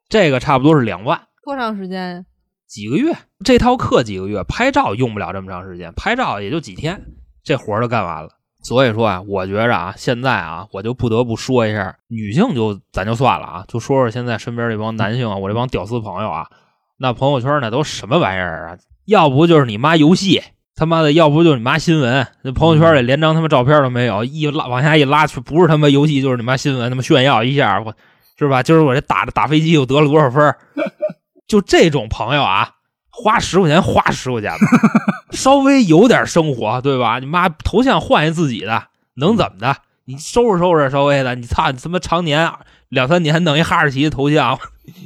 [0.09, 2.25] 这个差不多是两万多长时间呀？
[2.67, 7.05] 几个月，这套课几个月，拍照用不了这么长时间，拍照也就几天，
[7.45, 8.31] 这活儿就干完了。
[8.63, 16.47] 所以说啊，我觉着啊，现在啊，我就不得不说一下，女性就咱就算了啊，就说说现在身边这帮男性啊，我这帮屌丝朋友啊，
[16.99, 18.79] 那朋友圈那都什么玩意儿啊？
[19.07, 20.43] 要不就是你妈游戏，
[20.77, 27.95] 他妈的，要不就是你妈新闻，那朋友圈里连张他妈照片都没有，一拉往下一拉去，不是他妈游戏就是你妈新闻，他妈炫耀一下，我
[28.39, 28.63] 是吧？
[28.63, 30.55] 今儿我这打打飞机又得了多少分？
[31.49, 32.71] 就这种朋友啊，
[33.11, 34.59] 花十块钱花十块钱吧，
[35.33, 37.19] 稍微有点生活，对吧？
[37.19, 38.85] 你妈头像换一自己的，
[39.15, 39.77] 能怎么的？
[40.07, 42.51] 你收拾收拾稍微的，你操，你他妈常年
[42.89, 44.59] 两三年弄一哈士奇头像，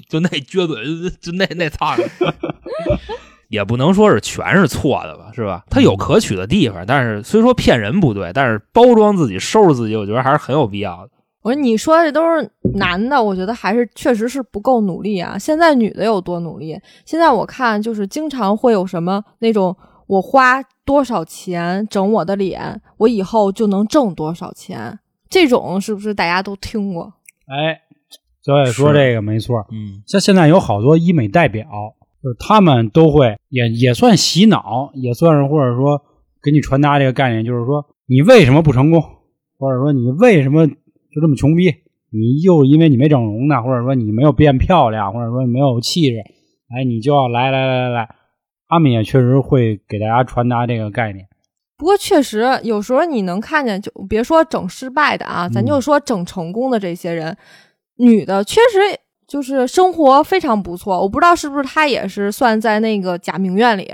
[0.09, 1.94] 就那撅嘴，就那那操，
[3.48, 5.64] 也不能说是全是错的吧，是吧？
[5.68, 11.11] 他有可取的地方，但是虽说骗人不对，但是包装自己、收拾自己，我觉得还是很有必要的。
[11.45, 15.38] 我说你说的这都是男的，我觉得还是确实是不够努力啊。
[15.38, 16.80] 现在女的有多努力？
[17.05, 19.76] 现在我看就是经常会有什么那种，
[20.07, 27.12] 我花多少钱整我的脸，我以后就能挣多少钱，这种是不是大家都听过？
[27.47, 27.78] 哎，
[28.42, 31.66] 小野说这个没错，嗯像现在有好多医美代表，
[32.22, 36.01] 就是他们都会也也算洗脑，也算是或者说
[36.42, 39.03] 给你传达这个概念，就是说你为什么不成功，
[39.59, 40.66] 或者说你为什么
[41.14, 41.72] 就这么穷逼？
[42.10, 46.18] 你又因为你没整容呢，或者说你没有变漂亮，或者说你没有气质，
[46.76, 48.08] 哎，你就要来来来来来，
[48.68, 51.26] 他们也确实会给大家传达这个概念。
[51.76, 57.36] 不过确实有时候你能看见，就别说整失败的啊，咱就说整成功的这些人，
[57.96, 58.78] 女的确实
[59.26, 61.00] 就是生活非常不错。
[61.00, 63.92] 我不知道是不是她也是算在那个假名媛里，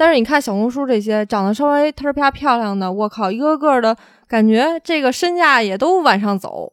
[0.00, 3.94] 但是你看小红书这些长得稍微特儿啪漂亮的，我靠，一个个的
[4.26, 6.72] 感觉这个身价也都往上走。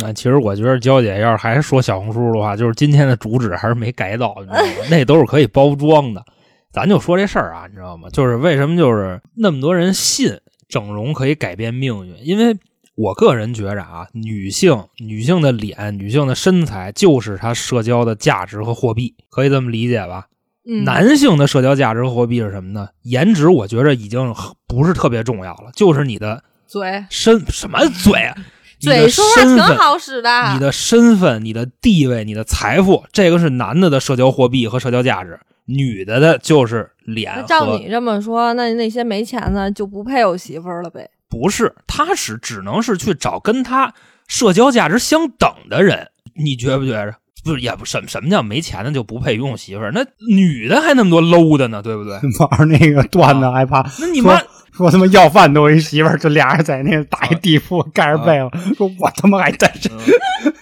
[0.00, 4.72] 那其实我觉得娇姐要是还是说小红书的话，就是今天的主旨还是没改到，你知道吗？
[4.90, 6.24] 那都是可以包装的。
[6.72, 8.08] 咱就说这事儿啊，你知道吗？
[8.08, 12.16] 就是为什么就是那么多人信整容可以改变命运？
[12.24, 12.56] 因为
[12.94, 20.28] 我个人觉着啊，女性女性的脸、女性的身材就是她社交的价值和货币，可以这么理解吧？
[20.66, 22.88] 嗯，男性的社交价值和货币是什么呢？
[23.02, 24.34] 颜值，我觉着已经
[24.66, 28.34] 不是特别重要了，就是你的嘴身什么嘴啊，
[28.80, 41.08] 嘴说话挺好使的，你的身份、你的地位、你的财富，这个是男的的社交货币和社交价值，女的的就是脸那照你这么说，那那些没钱的就不配有媳妇儿了呗？
[41.28, 43.94] 不是，他是只能是去找跟他
[44.26, 47.14] 社交价值相等的人，你觉不觉着？
[47.46, 49.92] 不是，也不什么什么叫没钱的就不配拥有媳妇儿？
[49.92, 52.14] 那女的还那么多 low 的呢，对不对？
[52.58, 54.36] 玩那个段子害怕，那你妈
[54.72, 59.90] 说他妈要饭都有一媳妇儿，就俩人在那打一地铺盖着被子，说我他妈还单身，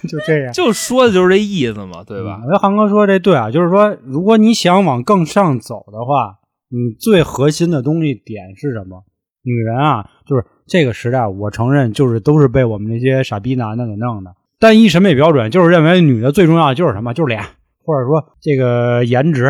[0.07, 0.53] 就这样。
[0.53, 2.39] 就说的就是这意思嘛，对吧？
[2.43, 6.37] 我觉得航哥说这对啊，就是说，如果你想往更上走的话，
[6.69, 9.03] 你最核心的东西点是什么？
[9.43, 14.31] 女人啊，就是这个时代，我承认就是都是被我们那些傻逼男的给弄的。
[14.65, 17.13] 单一审美标准就是认为女的最重要的就是什么？
[17.13, 17.39] 就是脸，
[17.83, 19.43] 或者说这个颜值。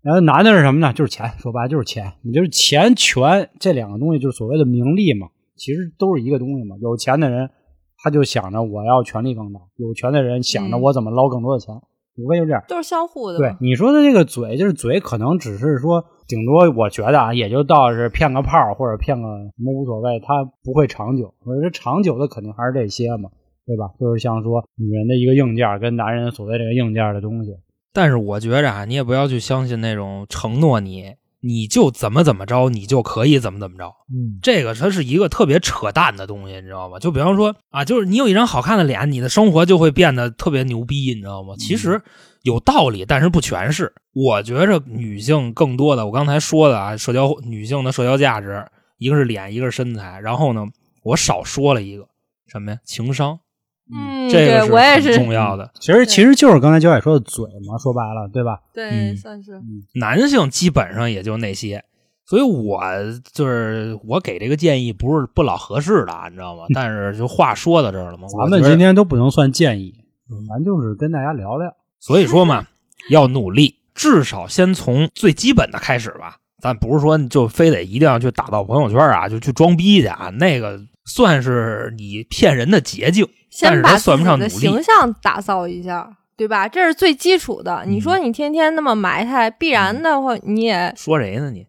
[0.00, 0.92] 然后男的是什么呢？
[0.92, 2.12] 就是钱，说白了就是钱。
[2.22, 6.76] 你就是钱权这两个东西，就是所谓的名利嘛，其实都是一个东西嘛。
[6.80, 7.50] 有钱的人，
[7.98, 11.74] 他就想着我要权力更大；有权的人想着我怎么捞更多的钱。
[12.16, 12.62] 无非就这样。
[12.68, 13.48] 都是相互的嘛。
[13.48, 21.34] 对你说的这个嘴，就是嘴，可能只是说，顶多我觉得啊，也就到是骗个炮或者骗个什么无所谓，他不会长久。
[21.44, 23.30] 我觉得长久的肯定还是这些嘛，
[23.66, 23.90] 对吧？
[24.00, 27.52] 就是像说女人的一个硬件跟男人所谓这个硬件的东西，
[27.92, 33.86] 但是我觉着啊，你也不要去相信那种承诺你，你就怎么怎么着，你就可以怎么怎么着。
[34.12, 36.98] 嗯，这个它是一个特别扯淡的东西，你知道吗？
[36.98, 41.54] 就比方说啊，就是你有一张好看的脸，你的生活就会变得特别牛逼，你知道吗？
[41.56, 42.00] 其实
[42.42, 43.92] 有道理，但是不全是。
[44.12, 48.64] 我觉着女性更多的，我刚才说的啊，社交女性的社交价值，
[48.98, 50.20] 一个是脸，一个是身材。
[50.20, 50.66] 然后呢，
[51.04, 52.06] 我少说了一个
[52.46, 52.78] 什么呀？
[52.84, 53.38] 情商，
[53.92, 55.70] 嗯，这个对我也很是，重要的。
[55.80, 58.60] 其实其实就是刚才焦姐说的嘴嘛，说白了，对吧？
[58.72, 59.60] 对，嗯算是。
[59.94, 61.84] 男性基本上也就那些，
[62.26, 62.80] 所以我
[63.32, 66.64] 就是我给这个建议不是不老合适的啊，你知道吗？
[66.74, 69.94] 但是就话说到这儿了嘛，咱们今天都不能算建议，
[70.48, 71.74] 咱就是跟大家聊聊。
[71.98, 72.66] 所以说嘛，
[73.10, 76.36] 要努力，至少先从最基本的开始吧。
[76.62, 84.48] 咱不是说就非得一定要去打造朋友圈啊，就去装逼去啊，那个算是你骗人的捷径，但先把是它算不上努力。
[84.48, 86.66] 自己的形象打造一下，对吧？
[86.66, 87.84] 这是最基础的。
[87.86, 91.66] 你说你天天那么埋汰，必然的话你也说谁呢你？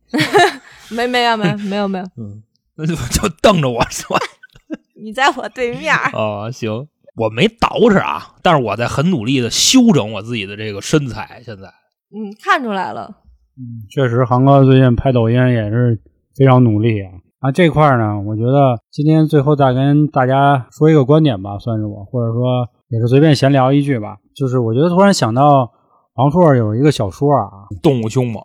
[0.96, 2.44] 没没有没有没有没有，嗯，
[2.76, 4.18] 那就就瞪着我说
[5.04, 6.10] 你在我对面啊。
[6.14, 11.42] 哦，行，我没捯饬啊，但是我在很努力的修整我自己的这个身材。
[11.46, 11.68] 现在，
[12.14, 13.18] 嗯，看出来了。
[13.58, 16.00] 嗯，确实，航哥最近拍抖音也是
[16.36, 17.12] 非常努力啊。
[17.42, 24.18] 啊，这块儿呢，我觉得今天最后再跟大家说一个观点吧，算是我，或者说也是随便闲聊一句吧。
[24.36, 25.72] 就是我觉得突然想到，
[26.14, 28.40] 王朔有一个小说啊， 动物凶猛，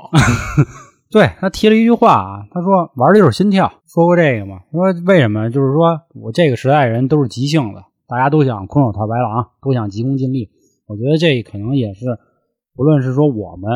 [1.10, 4.60] 对他提了一句话啊，他说玩的就是心跳，说过这个嘛？
[4.72, 5.50] 他说为什么？
[5.50, 10.48] 就是说我这个时代人都是急性子，大家都想空手套白狼，都想急功近利。
[10.86, 12.06] 我觉得这可能也是，
[12.74, 13.70] 不论是说我们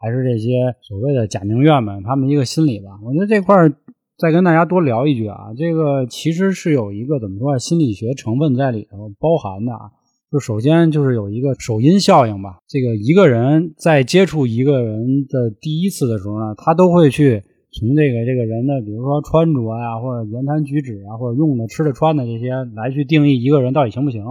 [0.00, 2.90] 还是这些所谓的假名媛们，他们一个心理吧。
[3.04, 3.72] 我觉得这块儿
[4.20, 9.88] 再跟大家多聊一句啊，这个其实是有一个怎么说啊，心理学成分在里头包含的啊。
[10.30, 17.42] 就首先就是有一个首因效应吧，这个一个人在接触一个人的第一次的时候呢，他都会去
[17.72, 24.22] 从这个这个人的，比如说穿着呀，或者言谈举止啊，或者用的、吃的、穿的这些，来去定义一个人到底行不行，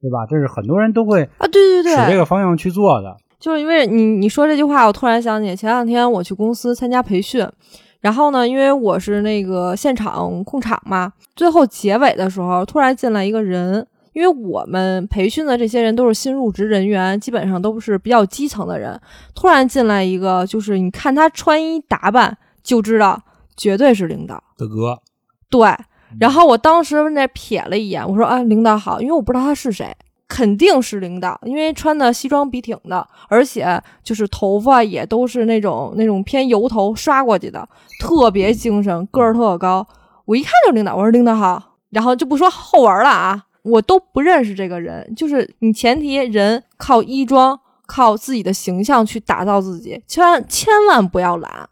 [0.00, 0.24] 对吧？
[0.26, 3.14] 这是很多人都会啊，对对对使这，个方向去做的。
[3.38, 7.46] 就是因为你你说这句话，我突然想起前两天我去公司参加培训，
[8.04, 19.00] 然后呢，因为我是那个现场控场嘛，最后结尾的时候突然进来一个人，因为我们培训的这些人都是新入职人员，基本上都是比较基层的人，
[19.34, 23.18] 突然进来一个，就是你看他穿衣打扮就知道
[23.56, 25.00] 绝对是领导，大哥，
[25.48, 25.66] 对。
[26.20, 29.96] 然后我当时那瞥了一眼，我说啊，领导好，因为我不知道他是谁，
[30.26, 37.68] 肯定是领导，因为穿的西装笔挺的，而且就是头发也都是那种那种偏油头刷过去的，
[38.00, 39.86] 特别精神，个儿特高。
[40.24, 51.68] 我一看就是领导，我说领导好，然后就不说后文了啊，我都不认识这个人，就是你前提人靠衣装，靠自己的形象去打造自己，千万千万不要懒。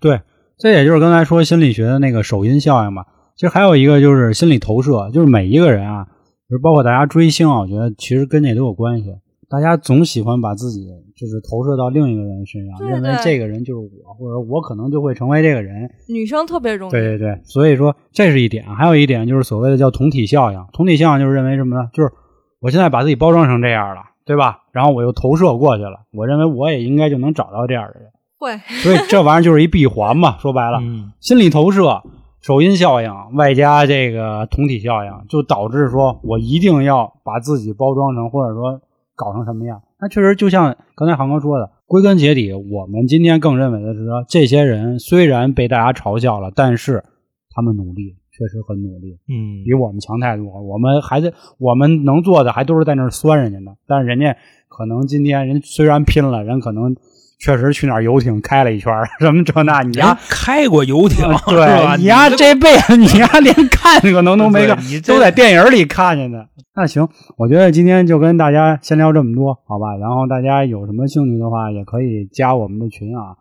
[0.00, 0.20] 对，
[0.58, 3.04] 这也就是刚才说心理学的那个首因效应嘛。
[3.36, 6.06] 其实还有一个就是心理投射，就是每一个人啊，
[6.52, 9.06] 就是包括大家追星啊，我觉得其实跟这都有关系。
[9.48, 10.86] 大家总喜欢把自己
[11.16, 15.90] 就是投射到另一个人身上，对认为这个人就是我，或者我可能就会成为这个人。
[16.10, 18.66] 女生特别容易，对对对，所以说这是一点。
[18.66, 20.62] 还有一点就是所谓的叫同体效应。
[20.74, 21.88] 同体效应就是认为什么呢？
[21.94, 22.12] 就是
[22.60, 24.58] 我现在把自己包装成这样了，对吧？
[24.72, 28.10] 然后我又投射过去了，我认为我也应该就能找到这样的人。
[28.38, 30.80] 会所以这玩意儿就是一闭环嘛，说白了。
[30.82, 32.02] 嗯，心理投射、
[32.42, 38.80] 首因效应外加这个同体效应，就导致说我一定要把自己包装成或者说
[39.14, 39.80] 搞成什么样。
[40.00, 47.04] 那确实就像刚才航哥说的，归根结底，我们今天更认为的是说，这些人虽然被大家嘲笑了，但是
[47.50, 50.60] 他们努力，确实很努力，嗯比我们强太多。
[50.62, 54.36] 我们还在我们能做的还都是在那儿酸人家呢，但是人家
[54.66, 56.96] 可能今天人虽然拼了，人可能
[57.42, 60.16] 确实去哪儿游艇开了一圈什么这那，你人呀。
[60.30, 66.48] 开过游艇，是吧对你呀，这这辈子你呀连看可能都没看，你都在电影里看见的。
[66.76, 69.96] 那行，我觉得今天就跟大家先聊这么多，好吧？
[69.96, 73.34] 然后大家有什么兴趣的话，也可以加我们的群啊，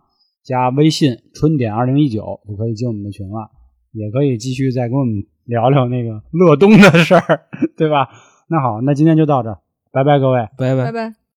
[0.44, 3.52] 加微信“春点二零一九”就可以进我们的群了，
[3.94, 7.42] 也可以继续再跟我们聊聊那个乐东的事儿，
[7.78, 8.10] 对吧？
[8.50, 9.60] 那好，那今天就到这儿，
[9.94, 10.50] 拜拜，各位。
[10.58, 10.92] 拜拜拜。
[10.92, 11.21] 拜。